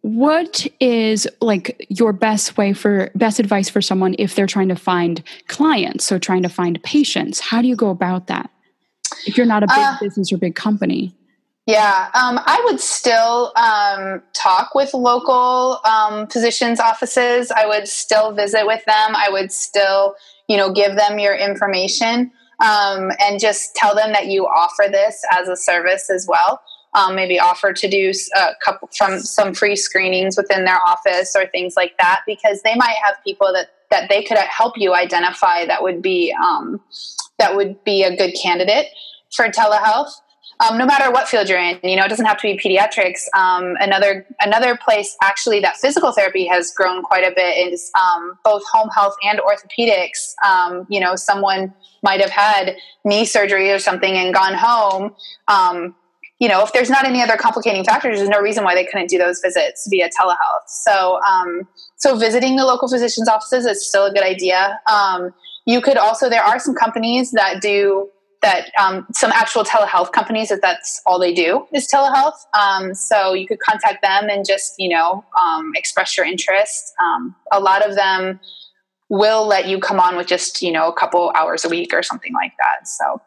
what 0.00 0.66
is 0.80 1.26
like 1.40 1.86
your 1.88 2.12
best 2.12 2.58
way 2.58 2.72
for 2.72 3.10
best 3.14 3.38
advice 3.38 3.70
for 3.70 3.80
someone 3.80 4.16
if 4.18 4.34
they're 4.34 4.48
trying 4.48 4.68
to 4.68 4.76
find 4.76 5.22
clients 5.46 6.04
so 6.04 6.18
trying 6.18 6.42
to 6.42 6.48
find 6.48 6.82
patients? 6.82 7.38
How 7.38 7.62
do 7.62 7.68
you 7.68 7.76
go 7.76 7.90
about 7.90 8.26
that? 8.26 8.50
If 9.24 9.36
you're 9.36 9.46
not 9.46 9.62
a 9.62 9.66
big 9.68 9.78
uh, 9.78 9.96
business 10.00 10.32
or 10.32 10.36
big 10.36 10.56
company. 10.56 11.14
Yeah. 11.66 12.10
Um, 12.12 12.40
i 12.44 12.60
would 12.64 12.80
still 12.80 13.52
um, 13.56 14.20
talk 14.32 14.74
with 14.74 14.92
local 14.94 15.80
um, 15.84 16.26
physicians 16.26 16.80
offices. 16.80 17.52
I 17.52 17.66
would 17.66 17.86
still 17.86 18.32
visit 18.32 18.66
with 18.66 18.84
them. 18.84 19.14
I 19.14 19.28
would 19.30 19.52
still 19.52 20.16
you 20.48 20.56
know 20.56 20.72
give 20.72 20.96
them 20.96 21.20
your 21.20 21.36
information 21.36 22.32
um, 22.60 23.10
and 23.20 23.40
just 23.40 23.74
tell 23.74 23.94
them 23.94 24.12
that 24.12 24.26
you 24.26 24.46
offer 24.46 24.84
this 24.90 25.22
as 25.32 25.48
a 25.48 25.56
service 25.56 26.10
as 26.10 26.26
well 26.28 26.60
um, 26.94 27.16
maybe 27.16 27.40
offer 27.40 27.72
to 27.72 27.88
do 27.88 28.12
a 28.36 28.50
couple 28.64 28.88
from 28.96 29.18
some 29.18 29.52
free 29.52 29.76
screenings 29.76 30.36
within 30.36 30.64
their 30.64 30.78
office 30.86 31.34
or 31.36 31.46
things 31.48 31.74
like 31.76 31.96
that 31.98 32.20
because 32.26 32.62
they 32.62 32.74
might 32.76 32.96
have 33.02 33.16
people 33.24 33.52
that 33.52 33.70
that 33.90 34.08
they 34.08 34.22
could 34.22 34.38
help 34.38 34.74
you 34.76 34.94
identify 34.94 35.64
that 35.66 35.82
would 35.82 36.00
be 36.00 36.34
um, 36.42 36.80
that 37.38 37.56
would 37.56 37.82
be 37.84 38.02
a 38.02 38.16
good 38.16 38.32
candidate 38.40 38.86
for 39.32 39.46
telehealth. 39.48 40.12
Um, 40.60 40.78
no 40.78 40.86
matter 40.86 41.10
what 41.10 41.28
field 41.28 41.48
you're 41.48 41.58
in, 41.58 41.78
you 41.82 41.96
know, 41.96 42.04
it 42.04 42.08
doesn't 42.08 42.26
have 42.26 42.38
to 42.38 42.42
be 42.42 42.58
pediatrics. 42.58 43.22
Um, 43.34 43.76
another 43.80 44.26
another 44.40 44.76
place 44.76 45.16
actually 45.22 45.60
that 45.60 45.76
physical 45.76 46.12
therapy 46.12 46.46
has 46.46 46.72
grown 46.72 47.02
quite 47.02 47.24
a 47.24 47.32
bit 47.34 47.72
is 47.72 47.90
um, 48.00 48.38
both 48.44 48.62
home 48.72 48.88
health 48.94 49.14
and 49.22 49.40
orthopedics. 49.40 50.34
Um, 50.44 50.86
you 50.88 51.00
know, 51.00 51.16
someone 51.16 51.74
might 52.02 52.20
have 52.20 52.30
had 52.30 52.76
knee 53.04 53.24
surgery 53.24 53.70
or 53.70 53.78
something 53.78 54.14
and 54.14 54.34
gone 54.34 54.54
home 54.54 55.14
um, 55.48 55.94
you 56.40 56.48
know, 56.48 56.62
if 56.62 56.72
there's 56.72 56.90
not 56.90 57.06
any 57.06 57.22
other 57.22 57.36
complicating 57.36 57.84
factors, 57.84 58.18
there's 58.18 58.28
no 58.28 58.40
reason 58.40 58.64
why 58.64 58.74
they 58.74 58.84
couldn't 58.84 59.08
do 59.08 59.18
those 59.18 59.40
visits 59.40 59.86
via 59.88 60.10
telehealth. 60.10 60.66
So, 60.66 61.20
um, 61.22 61.66
so 61.96 62.18
visiting 62.18 62.56
the 62.56 62.64
local 62.64 62.88
physician's 62.88 63.28
offices 63.28 63.64
is 63.64 63.86
still 63.86 64.06
a 64.06 64.12
good 64.12 64.24
idea. 64.24 64.80
You 65.66 65.80
could 65.80 65.96
also, 65.96 66.28
there 66.28 66.42
are 66.42 66.58
some 66.58 66.74
companies 66.74 67.30
that 67.32 67.62
do 67.62 68.10
that, 68.44 68.70
um, 68.78 69.06
some 69.12 69.32
actual 69.32 69.64
telehealth 69.64 70.12
companies 70.12 70.50
that 70.50 70.60
that's 70.60 71.00
all 71.06 71.18
they 71.18 71.32
do 71.32 71.66
is 71.72 71.88
telehealth. 71.92 72.36
Um, 72.52 72.94
so 72.94 73.32
you 73.32 73.46
could 73.46 73.58
contact 73.58 74.02
them 74.02 74.28
and 74.28 74.46
just, 74.46 74.74
you 74.78 74.88
know, 74.88 75.24
um, 75.40 75.72
express 75.74 76.16
your 76.16 76.26
interest. 76.26 76.92
Um, 77.02 77.34
a 77.50 77.58
lot 77.58 77.88
of 77.88 77.96
them 77.96 78.38
will 79.08 79.46
let 79.46 79.66
you 79.66 79.80
come 79.80 79.98
on 79.98 80.16
with 80.16 80.26
just, 80.26 80.60
you 80.60 80.70
know, 80.70 80.88
a 80.88 80.92
couple 80.92 81.32
hours 81.34 81.64
a 81.64 81.68
week 81.68 81.92
or 81.94 82.02
something 82.02 82.34
like 82.34 82.52
that. 82.58 82.86
So, 82.86 83.20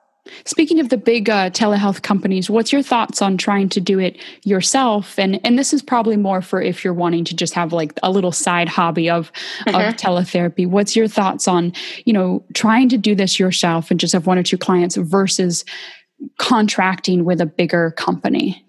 Speaking 0.45 0.79
of 0.79 0.89
the 0.89 0.97
big 0.97 1.29
uh, 1.29 1.49
telehealth 1.49 2.01
companies, 2.01 2.49
what's 2.49 2.71
your 2.71 2.81
thoughts 2.81 3.21
on 3.21 3.37
trying 3.37 3.69
to 3.69 3.81
do 3.81 3.99
it 3.99 4.17
yourself? 4.43 5.17
And 5.17 5.39
and 5.45 5.57
this 5.57 5.73
is 5.73 5.81
probably 5.81 6.17
more 6.17 6.41
for 6.41 6.61
if 6.61 6.83
you're 6.83 6.93
wanting 6.93 7.23
to 7.25 7.35
just 7.35 7.53
have 7.53 7.73
like 7.73 7.93
a 8.03 8.11
little 8.11 8.31
side 8.31 8.69
hobby 8.69 9.09
of 9.09 9.31
mm-hmm. 9.65 9.75
of 9.75 9.95
teletherapy. 9.95 10.67
What's 10.67 10.95
your 10.95 11.07
thoughts 11.07 11.47
on 11.47 11.73
you 12.05 12.13
know 12.13 12.43
trying 12.53 12.89
to 12.89 12.97
do 12.97 13.15
this 13.15 13.39
yourself 13.39 13.91
and 13.91 13.99
just 13.99 14.13
have 14.13 14.27
one 14.27 14.37
or 14.37 14.43
two 14.43 14.57
clients 14.57 14.95
versus 14.95 15.65
contracting 16.37 17.25
with 17.25 17.41
a 17.41 17.45
bigger 17.45 17.91
company? 17.91 18.63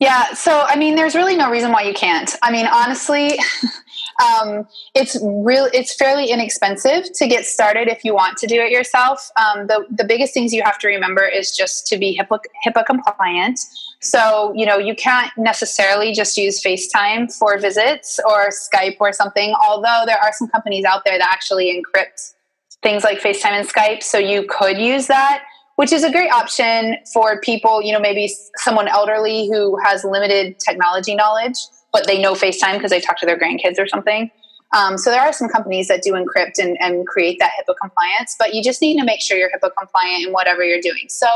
Yeah, 0.00 0.34
so 0.34 0.62
I 0.62 0.76
mean, 0.76 0.96
there's 0.96 1.14
really 1.14 1.36
no 1.36 1.50
reason 1.50 1.72
why 1.72 1.82
you 1.82 1.94
can't. 1.94 2.34
I 2.42 2.50
mean, 2.50 2.66
honestly, 2.66 3.38
um, 4.22 4.66
it's 4.94 5.16
real. 5.22 5.68
It's 5.72 5.94
fairly 5.94 6.30
inexpensive 6.30 7.12
to 7.14 7.26
get 7.26 7.46
started 7.46 7.88
if 7.88 8.04
you 8.04 8.14
want 8.14 8.36
to 8.38 8.46
do 8.46 8.60
it 8.60 8.70
yourself. 8.70 9.30
Um, 9.36 9.66
the 9.66 9.86
the 9.90 10.04
biggest 10.04 10.34
things 10.34 10.52
you 10.52 10.62
have 10.62 10.78
to 10.80 10.88
remember 10.88 11.26
is 11.26 11.56
just 11.56 11.86
to 11.88 11.98
be 11.98 12.18
HIPAA, 12.18 12.40
HIPAA 12.66 12.86
compliant. 12.86 13.60
So 14.00 14.52
you 14.54 14.66
know 14.66 14.78
you 14.78 14.94
can't 14.94 15.32
necessarily 15.36 16.12
just 16.12 16.36
use 16.36 16.62
FaceTime 16.62 17.34
for 17.34 17.58
visits 17.58 18.20
or 18.28 18.50
Skype 18.50 18.96
or 19.00 19.12
something. 19.12 19.54
Although 19.66 20.02
there 20.06 20.18
are 20.18 20.32
some 20.32 20.48
companies 20.48 20.84
out 20.84 21.02
there 21.04 21.18
that 21.18 21.28
actually 21.28 21.66
encrypt 21.74 22.34
things 22.82 23.02
like 23.02 23.20
FaceTime 23.20 23.52
and 23.52 23.68
Skype, 23.68 24.02
so 24.02 24.18
you 24.18 24.46
could 24.48 24.78
use 24.78 25.06
that 25.06 25.42
which 25.76 25.92
is 25.92 26.04
a 26.04 26.12
great 26.12 26.30
option 26.30 26.96
for 27.12 27.40
people, 27.40 27.82
you 27.82 27.92
know, 27.92 27.98
maybe 27.98 28.32
someone 28.58 28.88
elderly 28.88 29.48
who 29.48 29.76
has 29.82 30.04
limited 30.04 30.58
technology 30.60 31.14
knowledge, 31.14 31.56
but 31.94 32.06
they 32.08 32.20
know 32.20 32.34
FaceTime 32.34 32.74
because 32.74 32.90
they 32.90 33.00
talk 33.00 33.16
to 33.18 33.24
their 33.24 33.38
grandkids 33.38 33.78
or 33.78 33.86
something. 33.86 34.30
Um, 34.74 34.98
so 34.98 35.10
there 35.10 35.22
are 35.22 35.32
some 35.32 35.48
companies 35.48 35.86
that 35.86 36.02
do 36.02 36.12
encrypt 36.12 36.58
and, 36.58 36.76
and, 36.80 37.06
create 37.06 37.38
that 37.38 37.52
HIPAA 37.52 37.76
compliance, 37.80 38.34
but 38.36 38.54
you 38.54 38.62
just 38.62 38.82
need 38.82 38.98
to 38.98 39.04
make 39.04 39.20
sure 39.20 39.36
you're 39.36 39.50
HIPAA 39.50 39.70
compliant 39.78 40.26
in 40.26 40.32
whatever 40.32 40.64
you're 40.64 40.80
doing. 40.80 41.04
So, 41.08 41.28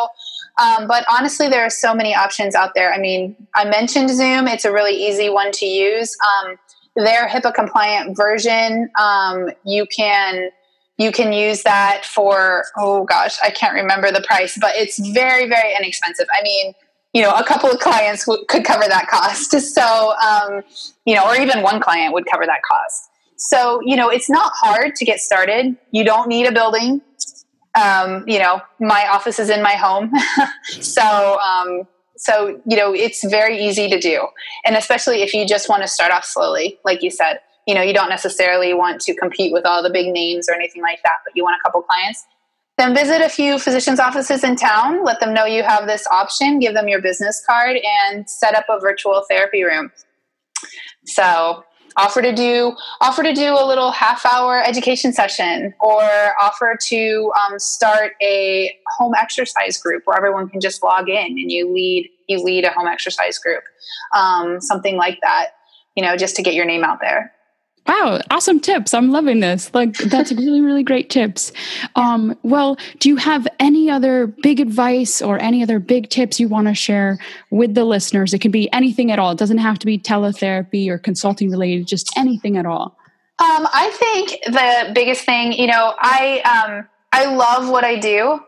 um, 0.61 0.88
but 0.88 1.05
honestly, 1.09 1.49
there 1.49 1.64
are 1.64 1.71
so 1.71 1.94
many 1.94 2.16
options 2.16 2.57
out 2.57 2.75
there. 2.75 2.92
I 2.92 2.99
mean, 2.99 3.37
I 3.55 3.64
mentioned 3.64 4.11
Zoom; 4.11 4.49
it's 4.49 4.64
a 4.64 4.73
really 4.73 4.94
easy 4.94 5.29
one 5.29 5.53
to 5.53 5.66
use. 5.66 6.16
Um, 6.27 6.57
their 6.97 7.29
HIPAA 7.29 7.55
compliant 7.55 8.16
version, 8.16 8.90
um, 9.01 9.51
you 9.64 9.87
can 9.87 10.51
you 10.97 11.12
can 11.12 11.33
use 11.33 11.62
that 11.62 12.05
for 12.05 12.64
oh 12.77 13.05
gosh 13.05 13.38
i 13.42 13.51
can't 13.51 13.73
remember 13.73 14.11
the 14.11 14.21
price 14.23 14.59
but 14.61 14.75
it's 14.75 14.99
very 15.14 15.49
very 15.49 15.73
inexpensive 15.77 16.27
i 16.33 16.42
mean 16.42 16.75
you 17.12 17.23
know 17.23 17.31
a 17.31 17.44
couple 17.44 17.71
of 17.71 17.79
clients 17.79 18.27
w- 18.27 18.44
could 18.49 18.64
cover 18.64 18.85
that 18.88 19.09
cost. 19.09 19.55
So 19.79 20.14
um, 20.16 20.62
you 21.05 21.14
know 21.14 21.25
or 21.27 21.37
even 21.37 21.62
one 21.62 21.81
client 21.81 22.12
would 22.14 22.27
cover 22.27 22.44
that 22.47 22.61
cost. 22.62 23.11
So 23.37 23.81
you 23.85 23.97
know 23.97 24.09
it's 24.09 24.29
not 24.29 24.53
hard 24.55 24.94
to 24.97 25.05
get 25.05 25.21
started. 25.21 25.77
You 25.90 26.05
don't 26.05 26.29
need 26.29 26.47
a 26.47 26.53
building. 26.53 27.01
Um, 27.81 28.25
you 28.27 28.38
know 28.38 28.61
my 28.81 29.07
office 29.09 29.38
is 29.38 29.51
in 29.51 29.62
my 29.62 29.75
home. 29.75 30.12
So 30.81 31.38
um, 31.40 31.85
so 32.16 32.61
you 32.66 32.77
know 32.77 32.94
it's 32.94 33.25
very 33.29 33.59
easy 33.59 33.88
to 33.88 33.99
do. 33.99 34.27
And 34.64 34.77
especially 34.77 35.23
if 35.23 35.33
you 35.33 35.47
just 35.47 35.68
want 35.68 35.83
to 35.83 35.88
start 35.88 36.12
off 36.12 36.25
slowly 36.25 36.79
like 36.85 37.03
you 37.03 37.11
said. 37.11 37.40
You 37.66 37.75
know 37.75 37.83
you 37.83 37.92
don't 37.92 38.09
necessarily 38.09 38.73
want 38.73 39.03
to 39.03 39.14
compete 39.14 39.53
with 39.53 39.66
all 39.66 39.83
the 39.83 39.90
big 39.90 40.11
names 40.11 40.49
or 40.49 40.55
anything 40.55 40.81
like 40.81 41.01
that 41.05 41.18
but 41.23 41.37
you 41.37 41.44
want 41.44 41.61
a 41.61 41.62
couple 41.62 41.83
clients 41.83 42.25
then 42.79 42.95
visit 42.95 43.21
a 43.21 43.29
few 43.29 43.59
physicians 43.59 43.99
offices 43.99 44.45
in 44.45 44.57
town. 44.57 45.05
Let 45.05 45.21
them 45.21 45.35
know 45.35 45.45
you 45.45 45.64
have 45.64 45.87
this 45.87 46.07
option. 46.07 46.61
Give 46.61 46.75
them 46.75 46.88
your 46.88 47.03
business 47.03 47.43
card 47.45 47.77
and 47.77 48.29
set 48.31 48.55
up 48.55 48.67
a 48.69 48.79
virtual 48.79 49.25
therapy 49.29 49.64
room. 49.64 49.91
So 51.05 51.64
offer 51.97 52.23
to 52.23 52.33
do 52.33 52.77
offer 53.01 53.25
to 53.25 53.33
do 53.33 53.55
a 53.55 53.64
little 53.67 53.91
half 53.91 54.25
hour 54.25 54.62
education 54.62 55.12
session 55.12 55.75
or 55.81 56.03
offer 56.41 56.77
to 56.81 57.33
um, 57.41 57.59
start 57.59 58.12
a 58.23 58.79
home 58.97 59.14
exercise 59.19 59.77
group 59.79 60.03
where 60.05 60.17
everyone 60.17 60.49
can 60.49 60.61
just 60.61 60.83
log 60.83 61.09
in 61.09 61.17
and 61.17 61.51
you 61.51 61.73
lead 61.73 62.09
you 62.29 62.43
lead 62.43 62.64
a 62.64 62.71
home 62.71 62.87
exercise 62.87 63.38
group. 63.38 63.64
Um, 64.14 64.61
something 64.61 64.97
like 64.97 65.19
that 65.23 65.49
you 65.97 66.05
know 66.05 66.17
just 66.17 66.37
to 66.37 66.43
get 66.43 66.55
your 66.55 66.64
name 66.64 66.85
out 66.85 67.01
there 67.01 67.33
Wow, 67.88 68.20
awesome 68.31 68.61
tips. 68.61 68.92
I'm 68.92 69.11
loving 69.11 69.40
this. 69.40 69.72
Like 69.72 69.96
that's 69.96 70.31
really 70.33 70.61
really 70.61 70.83
great 70.83 71.09
tips. 71.09 71.53
Um 71.96 72.38
well, 72.42 72.77
do 72.98 73.09
you 73.09 73.16
have 73.16 73.48
any 73.59 73.90
other 73.90 74.27
big 74.27 74.61
advice 74.61 75.22
or 75.22 75.40
any 75.40 75.62
other 75.62 75.79
big 75.79 76.11
tips 76.11 76.38
you 76.38 76.48
want 76.48 76.68
to 76.68 76.74
share 76.74 77.18
with 77.51 77.74
the 77.74 77.85
listeners? 77.85 78.35
It 78.35 78.40
can 78.40 78.51
be 78.51 78.70
anything 78.74 79.11
at 79.11 79.18
all. 79.18 79.33
It 79.33 79.38
doesn't 79.38 79.59
have 79.59 79.79
to 79.79 79.87
be 79.87 79.98
teletherapy 79.98 80.90
or 80.90 80.98
consulting 80.98 81.51
related, 81.51 81.87
just 81.87 82.12
anything 82.14 82.59
at 82.59 82.66
all. 82.66 82.94
Um 83.38 83.66
I 83.72 83.90
think 83.94 84.44
the 84.44 84.92
biggest 84.92 85.24
thing, 85.24 85.53
you 85.53 85.66
know, 85.66 85.94
I 85.98 86.66
um 86.68 86.87
I 87.12 87.35
love 87.35 87.70
what 87.70 87.85
I 87.85 87.96
do, 87.96 88.38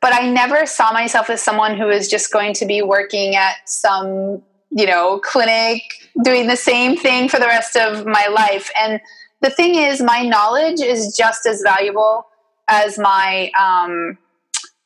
but 0.00 0.14
I 0.14 0.30
never 0.30 0.64
saw 0.64 0.92
myself 0.92 1.28
as 1.28 1.42
someone 1.42 1.76
who 1.76 1.90
is 1.90 2.08
just 2.08 2.32
going 2.32 2.54
to 2.54 2.64
be 2.64 2.80
working 2.80 3.36
at 3.36 3.56
some 3.66 4.42
you 4.76 4.84
know, 4.84 5.18
clinic, 5.24 5.80
doing 6.22 6.48
the 6.48 6.56
same 6.56 6.98
thing 6.98 7.30
for 7.30 7.40
the 7.40 7.46
rest 7.46 7.76
of 7.76 8.04
my 8.04 8.26
life. 8.26 8.70
And 8.78 9.00
the 9.40 9.48
thing 9.48 9.74
is, 9.74 10.02
my 10.02 10.22
knowledge 10.22 10.80
is 10.80 11.16
just 11.16 11.46
as 11.46 11.62
valuable 11.62 12.26
as 12.68 12.98
my 12.98 13.50
um, 13.58 14.18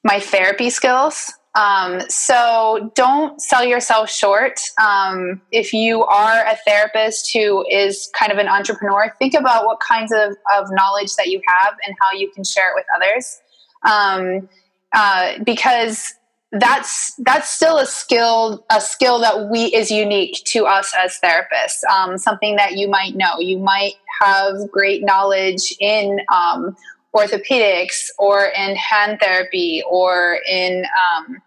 my 0.04 0.20
therapy 0.20 0.70
skills. 0.70 1.32
Um, 1.56 2.02
so 2.08 2.92
don't 2.94 3.42
sell 3.42 3.64
yourself 3.64 4.08
short. 4.08 4.60
Um, 4.80 5.42
if 5.50 5.72
you 5.72 6.04
are 6.04 6.46
a 6.46 6.56
therapist 6.64 7.32
who 7.34 7.66
is 7.68 8.08
kind 8.16 8.30
of 8.30 8.38
an 8.38 8.46
entrepreneur, 8.46 9.12
think 9.18 9.34
about 9.34 9.66
what 9.66 9.80
kinds 9.80 10.12
of, 10.12 10.36
of 10.56 10.68
knowledge 10.70 11.16
that 11.16 11.26
you 11.26 11.42
have 11.48 11.74
and 11.84 11.96
how 12.00 12.16
you 12.16 12.30
can 12.30 12.44
share 12.44 12.70
it 12.70 12.74
with 12.76 12.86
others. 12.94 13.40
Um, 13.84 14.48
uh, 14.92 15.42
because 15.44 16.14
that's 16.52 17.14
that's 17.18 17.48
still 17.48 17.78
a 17.78 17.86
skill 17.86 18.64
a 18.70 18.80
skill 18.80 19.20
that 19.20 19.48
we 19.50 19.66
is 19.66 19.90
unique 19.90 20.42
to 20.46 20.66
us 20.66 20.92
as 20.98 21.18
therapists. 21.22 21.84
Um, 21.90 22.18
something 22.18 22.56
that 22.56 22.76
you 22.76 22.88
might 22.88 23.14
know. 23.14 23.38
You 23.38 23.58
might 23.58 23.94
have 24.20 24.70
great 24.70 25.04
knowledge 25.04 25.74
in 25.78 26.20
um, 26.32 26.76
orthopedics 27.14 28.08
or 28.18 28.46
in 28.46 28.74
hand 28.74 29.18
therapy 29.20 29.82
or 29.88 30.38
in 30.48 30.84
um, 30.84 31.40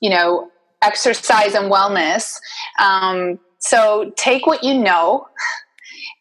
you 0.00 0.08
know 0.08 0.50
exercise 0.82 1.54
and 1.54 1.70
wellness. 1.70 2.38
Um, 2.78 3.38
so 3.58 4.12
take 4.16 4.46
what 4.46 4.64
you 4.64 4.74
know 4.74 5.26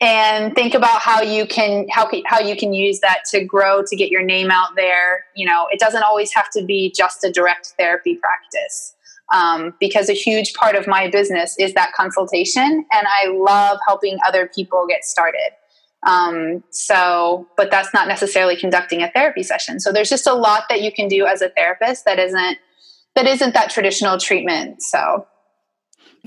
and 0.01 0.53
think 0.55 0.73
about 0.73 1.01
how 1.01 1.21
you 1.21 1.47
can 1.47 1.87
how, 1.89 2.09
how 2.25 2.39
you 2.39 2.55
can 2.55 2.73
use 2.73 2.99
that 2.99 3.19
to 3.31 3.43
grow 3.43 3.81
to 3.85 3.95
get 3.95 4.09
your 4.09 4.23
name 4.23 4.51
out 4.51 4.75
there 4.75 5.25
you 5.35 5.45
know 5.45 5.67
it 5.71 5.79
doesn't 5.79 6.03
always 6.03 6.33
have 6.33 6.49
to 6.49 6.63
be 6.63 6.93
just 6.95 7.23
a 7.23 7.31
direct 7.31 7.73
therapy 7.77 8.15
practice 8.15 8.95
um, 9.33 9.73
because 9.79 10.09
a 10.09 10.13
huge 10.13 10.53
part 10.53 10.75
of 10.75 10.87
my 10.87 11.09
business 11.09 11.55
is 11.59 11.73
that 11.73 11.93
consultation, 11.93 12.85
and 12.91 13.07
I 13.07 13.27
love 13.27 13.79
helping 13.87 14.17
other 14.27 14.49
people 14.53 14.85
get 14.87 15.03
started. 15.03 15.51
Um, 16.05 16.63
so, 16.69 17.47
but 17.57 17.71
that's 17.71 17.93
not 17.93 18.07
necessarily 18.07 18.55
conducting 18.55 19.01
a 19.01 19.09
therapy 19.11 19.41
session. 19.41 19.79
So 19.79 19.91
there's 19.91 20.09
just 20.09 20.27
a 20.27 20.33
lot 20.33 20.63
that 20.69 20.81
you 20.81 20.91
can 20.91 21.07
do 21.07 21.25
as 21.25 21.41
a 21.41 21.49
therapist 21.49 22.05
that 22.05 22.19
isn't 22.19 22.57
that 23.15 23.25
isn't 23.25 23.53
that 23.53 23.69
traditional 23.69 24.19
treatment. 24.19 24.81
So 24.83 25.25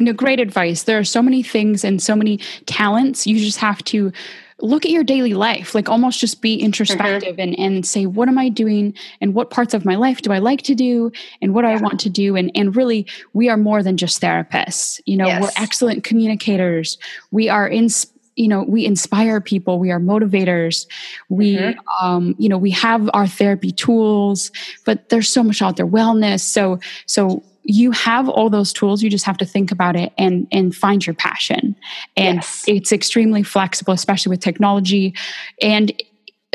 know, 0.06 0.12
great 0.12 0.40
advice. 0.40 0.84
There 0.84 0.98
are 0.98 1.04
so 1.04 1.22
many 1.22 1.42
things 1.42 1.84
and 1.84 2.00
so 2.02 2.14
many 2.16 2.38
talents. 2.66 3.26
You 3.26 3.38
just 3.38 3.58
have 3.58 3.82
to 3.84 4.12
look 4.60 4.84
at 4.84 4.90
your 4.90 5.04
daily 5.04 5.34
life, 5.34 5.74
like 5.74 5.88
almost 5.88 6.18
just 6.18 6.42
be 6.42 6.56
introspective 6.56 7.36
mm-hmm. 7.36 7.40
and, 7.40 7.58
and 7.58 7.86
say, 7.86 8.06
what 8.06 8.28
am 8.28 8.38
I 8.38 8.48
doing? 8.48 8.92
And 9.20 9.32
what 9.32 9.50
parts 9.50 9.72
of 9.72 9.84
my 9.84 9.94
life 9.94 10.22
do 10.22 10.32
I 10.32 10.38
like 10.38 10.62
to 10.62 10.74
do? 10.74 11.12
And 11.40 11.54
what 11.54 11.62
do 11.62 11.68
yeah. 11.68 11.76
I 11.76 11.80
want 11.80 12.00
to 12.00 12.10
do? 12.10 12.34
And, 12.34 12.50
and 12.56 12.74
really, 12.74 13.06
we 13.34 13.48
are 13.48 13.56
more 13.56 13.84
than 13.84 13.96
just 13.96 14.20
therapists. 14.20 15.00
You 15.06 15.16
know, 15.16 15.26
yes. 15.26 15.42
we're 15.42 15.50
excellent 15.56 16.02
communicators. 16.02 16.98
We 17.30 17.48
are 17.48 17.68
in, 17.68 17.88
you 18.34 18.48
know, 18.48 18.64
we 18.64 18.84
inspire 18.84 19.40
people. 19.40 19.78
We 19.78 19.92
are 19.92 20.00
motivators. 20.00 20.88
We, 21.28 21.56
mm-hmm. 21.56 22.04
um, 22.04 22.34
you 22.36 22.48
know, 22.48 22.58
we 22.58 22.72
have 22.72 23.08
our 23.14 23.28
therapy 23.28 23.70
tools, 23.70 24.50
but 24.84 25.08
there's 25.08 25.28
so 25.28 25.44
much 25.44 25.62
out 25.62 25.76
there, 25.76 25.86
wellness. 25.86 26.40
So, 26.40 26.80
so 27.06 27.44
you 27.68 27.90
have 27.90 28.30
all 28.30 28.48
those 28.48 28.72
tools 28.72 29.02
you 29.02 29.10
just 29.10 29.26
have 29.26 29.36
to 29.36 29.44
think 29.44 29.70
about 29.70 29.94
it 29.94 30.12
and 30.16 30.48
and 30.50 30.74
find 30.74 31.06
your 31.06 31.14
passion 31.14 31.76
and 32.16 32.36
yes. 32.36 32.64
it's 32.66 32.92
extremely 32.92 33.42
flexible 33.42 33.92
especially 33.92 34.30
with 34.30 34.40
technology 34.40 35.14
and 35.60 35.92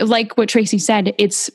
like 0.02 0.36
what 0.38 0.49
tracy 0.49 0.80
said 0.80 1.13
it's 1.19 1.52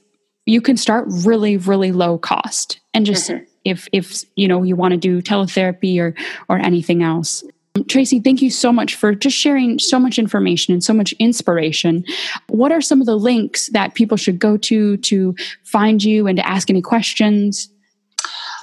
you 0.47 0.61
can 0.61 0.77
start 0.77 1.05
really 1.25 1.57
really 1.57 1.91
low 1.91 2.17
cost 2.17 2.81
and 2.95 3.05
just 3.05 3.29
mm-hmm. 3.29 3.45
if 3.65 3.89
if 3.93 4.23
you 4.37 4.47
know 4.47 4.63
you 4.63 4.77
want 4.77 4.93
to 4.93 4.99
do 4.99 5.21
teletherapy 5.21 5.99
or 6.01 6.15
or 6.49 6.57
anything 6.59 7.03
else 7.03 7.43
Tracy, 7.89 8.19
thank 8.19 8.43
you 8.43 8.51
so 8.51 8.73
much 8.73 8.97
for 8.97 9.15
just 9.15 9.37
sharing 9.37 9.79
so 9.79 10.01
much 10.01 10.19
information 10.19 10.73
and 10.73 10.83
so 10.83 10.93
much 10.93 11.13
inspiration. 11.21 12.05
What 12.49 12.73
are 12.73 12.81
some 12.81 13.01
of 13.01 13.07
the 13.07 13.15
links 13.15 13.69
that 13.69 13.95
people 13.95 14.17
should 14.17 14.41
go 14.41 14.57
to 14.57 14.97
to 14.97 15.37
find 15.63 16.03
you 16.03 16.27
and 16.27 16.37
to 16.39 16.49
ask 16.49 16.71
any 16.71 16.83
questions? 16.83 17.71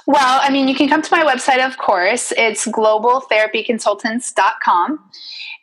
Well, 0.06 0.40
I 0.40 0.50
mean, 0.50 0.68
you 0.68 0.76
can 0.76 0.88
come 0.88 1.02
to 1.02 1.10
my 1.10 1.24
website, 1.24 1.66
of 1.66 1.78
course. 1.78 2.32
It's 2.36 2.64
globaltherapyconsultants.com. 2.66 5.10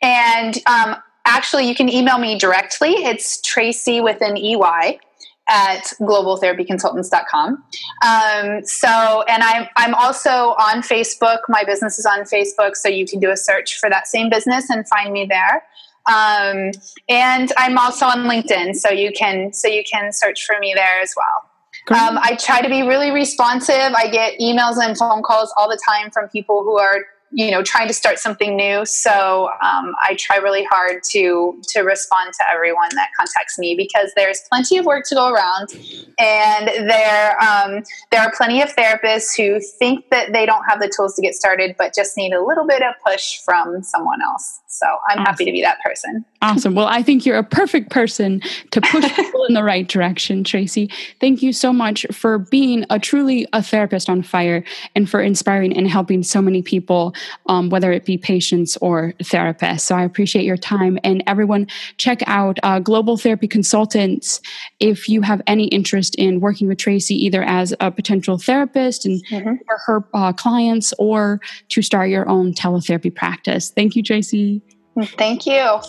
And 0.02 0.58
um, 0.68 0.98
actually, 1.26 1.68
you 1.68 1.76
can 1.76 1.88
email 1.88 2.18
me 2.18 2.38
directly. 2.38 2.92
It's 2.92 3.40
Tracey 3.42 4.02
with 4.02 4.22
an 4.22 4.36
EY 4.36 5.00
at 5.48 5.94
globaltherapyconsultants.com. 6.02 7.64
Um, 8.06 8.66
so, 8.66 9.24
and 9.30 9.44
I'm, 9.44 9.68
I'm 9.78 9.96
also 9.96 10.56
on 10.60 10.82
Facebook. 10.82 11.40
My 11.48 11.64
business 11.64 11.98
is 11.98 12.06
on 12.06 12.20
Facebook, 12.22 12.76
so 12.76 12.90
you 12.90 13.06
can 13.06 13.20
do 13.20 13.32
a 13.32 13.38
search 13.38 13.80
for 13.80 13.90
that 13.90 14.08
same 14.08 14.30
business 14.30 14.70
and 14.70 14.86
find 14.88 15.14
me 15.14 15.26
there. 15.26 15.64
Um, 16.06 16.72
and 17.08 17.54
I'm 17.58 17.78
also 17.78 18.06
on 18.06 18.26
LinkedIn, 18.26 18.76
so 18.76 18.92
you 18.92 19.14
can 19.14 19.54
so 19.54 19.70
you 19.70 19.86
can 19.90 20.12
search 20.12 20.46
for 20.46 20.60
me 20.60 20.74
there 20.76 21.00
as 21.02 21.14
well. 21.16 21.50
Um, 21.90 22.18
I 22.22 22.38
try 22.40 22.62
to 22.62 22.70
be 22.70 22.82
really 22.84 23.12
responsive. 23.12 23.76
I 23.76 24.08
get 24.10 24.40
emails 24.40 24.78
and 24.78 24.98
phone 24.98 25.22
calls 25.22 25.54
all 25.58 25.70
the 25.70 25.80
time 25.86 26.12
from 26.12 26.30
people 26.30 26.64
who 26.64 26.80
are 26.80 27.06
you 27.36 27.50
know 27.50 27.64
trying 27.64 27.88
to 27.88 27.94
start 27.94 28.20
something 28.20 28.56
new. 28.56 28.86
So 28.86 29.50
um, 29.62 29.96
i 30.02 30.16
try 30.18 30.38
really 30.38 30.64
hard 30.66 31.02
to 31.12 31.60
to 31.70 31.82
respond 31.82 32.34
to 32.34 32.44
everyone 32.50 32.90
that 32.94 33.10
contacts 33.18 33.58
me 33.58 33.76
because 33.76 34.12
there's 34.16 34.42
plenty 34.50 34.78
of 34.78 34.86
work 34.86 35.06
to 35.10 35.16
go 35.16 35.30
around. 35.30 35.74
And 36.20 36.90
there 36.90 37.42
um, 37.42 37.84
there 38.12 38.22
are 38.22 38.32
plenty 38.38 38.62
of 38.62 38.70
therapists 38.76 39.36
who 39.36 39.60
think 39.60 40.10
that 40.10 40.32
they 40.32 40.46
don't 40.46 40.64
have 40.70 40.80
the 40.80 40.92
tools 40.96 41.16
to 41.16 41.22
get 41.22 41.34
started 41.34 41.76
but 41.78 41.94
just 41.94 42.16
need 42.16 42.34
a 42.34 42.44
little 42.44 42.68
bit 42.68 42.82
of 42.82 42.94
push 43.06 43.40
from 43.40 43.84
someone 43.84 44.22
else 44.22 44.62
so 44.74 44.88
I'm 45.08 45.20
awesome. 45.20 45.26
happy 45.26 45.46
to 45.46 45.52
be 45.52 45.62
that 45.62 45.80
person. 45.82 46.26
Awesome. 46.42 46.74
Well, 46.74 46.88
I 46.88 47.04
think 47.04 47.26
you're 47.26 47.38
a 47.38 47.44
perfect 47.44 47.92
person 47.92 48.42
to 48.72 48.82
push 48.82 49.14
people 49.16 49.46
in 49.46 49.54
the 49.54 49.64
right 49.64 49.88
direction, 49.88 50.44
Tracey. 50.44 50.90
Thank 51.20 51.44
you 51.44 51.54
so 51.54 51.72
much 51.72 52.06
for 52.12 52.40
being 52.40 52.86
a 52.90 53.00
truly 53.00 53.48
a 53.54 53.62
therapist 53.62 54.10
on 54.10 54.24
fire 54.24 54.64
and 54.96 55.08
for 55.10 55.22
inspiring 55.22 55.78
and 55.78 55.88
helping 55.88 56.24
so 56.24 56.42
many 56.42 56.64
people, 56.64 57.14
um, 57.48 57.70
whether 57.70 57.92
it 57.92 58.04
be 58.04 58.18
patients 58.18 58.76
or 58.78 59.14
therapists. 59.20 59.82
So 59.82 59.96
I 59.96 60.04
appreciate 60.04 60.44
your 60.44 60.58
time. 60.58 60.98
And 61.04 61.24
everyone, 61.28 61.68
check 61.98 62.24
out 62.26 62.58
uh, 62.64 62.80
Global 62.80 63.16
Therapy 63.16 63.48
Consultants 63.48 64.42
if 64.80 65.08
you 65.08 65.22
have 65.22 65.42
any 65.46 65.68
interest 65.68 66.16
in 66.16 66.40
working 66.40 66.68
with 66.68 66.80
Tracey, 66.80 67.16
either 67.24 67.44
as 67.44 67.76
a 67.80 67.92
potential 67.92 68.40
therapist 68.40 69.06
and 69.06 69.24
mm-hmm. 69.28 69.54
her 69.86 70.04
uh, 70.16 70.34
clients 70.34 70.94
or 70.98 71.40
to 71.70 71.82
start 71.84 72.10
your 72.10 72.28
own 72.28 72.54
teletherapy 72.54 73.14
practice. 73.14 73.70
Thank 73.70 73.96
you, 73.96 74.02
Tracey. 74.02 74.63
Thank 74.96 75.46
you. 75.46 75.80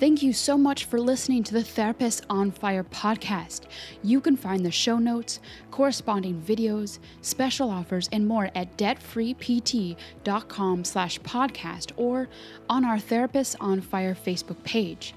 Thank 0.00 0.22
you 0.22 0.32
so 0.32 0.56
much 0.56 0.86
for 0.86 0.98
listening 0.98 1.42
to 1.42 1.52
the 1.52 1.62
Therapist 1.62 2.24
on 2.30 2.52
Fire 2.52 2.84
podcast. 2.84 3.64
You 4.02 4.22
can 4.22 4.34
find 4.34 4.64
the 4.64 4.70
show 4.70 4.98
notes, 4.98 5.40
corresponding 5.70 6.40
videos, 6.40 7.00
special 7.20 7.68
offers, 7.68 8.08
and 8.10 8.26
more 8.26 8.50
at 8.54 8.78
debtfreept.com 8.78 10.84
slash 10.84 11.20
podcast 11.20 11.92
or 11.98 12.30
on 12.70 12.86
our 12.86 12.98
Therapist 12.98 13.56
on 13.60 13.82
Fire 13.82 14.14
Facebook 14.14 14.64
page. 14.64 15.12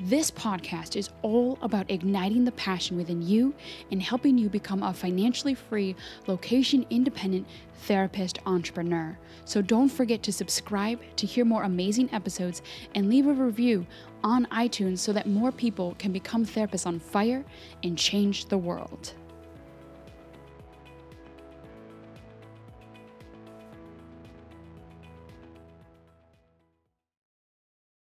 This 0.00 0.28
podcast 0.28 0.96
is 0.96 1.10
all 1.22 1.56
about 1.62 1.88
igniting 1.88 2.44
the 2.44 2.52
passion 2.52 2.96
within 2.96 3.22
you 3.22 3.54
and 3.92 4.02
helping 4.02 4.36
you 4.36 4.48
become 4.48 4.82
a 4.82 4.92
financially 4.92 5.54
free, 5.54 5.94
location 6.26 6.84
independent 6.90 7.46
therapist 7.82 8.40
entrepreneur. 8.44 9.16
So 9.44 9.62
don't 9.62 9.88
forget 9.88 10.20
to 10.24 10.32
subscribe 10.32 10.98
to 11.16 11.26
hear 11.26 11.44
more 11.44 11.62
amazing 11.62 12.12
episodes 12.12 12.60
and 12.96 13.08
leave 13.08 13.28
a 13.28 13.32
review 13.32 13.86
on 14.24 14.46
iTunes 14.46 14.98
so 14.98 15.12
that 15.12 15.28
more 15.28 15.52
people 15.52 15.94
can 15.96 16.10
become 16.10 16.44
therapists 16.44 16.88
on 16.88 16.98
fire 16.98 17.44
and 17.84 17.96
change 17.96 18.46
the 18.46 18.58
world. 18.58 19.14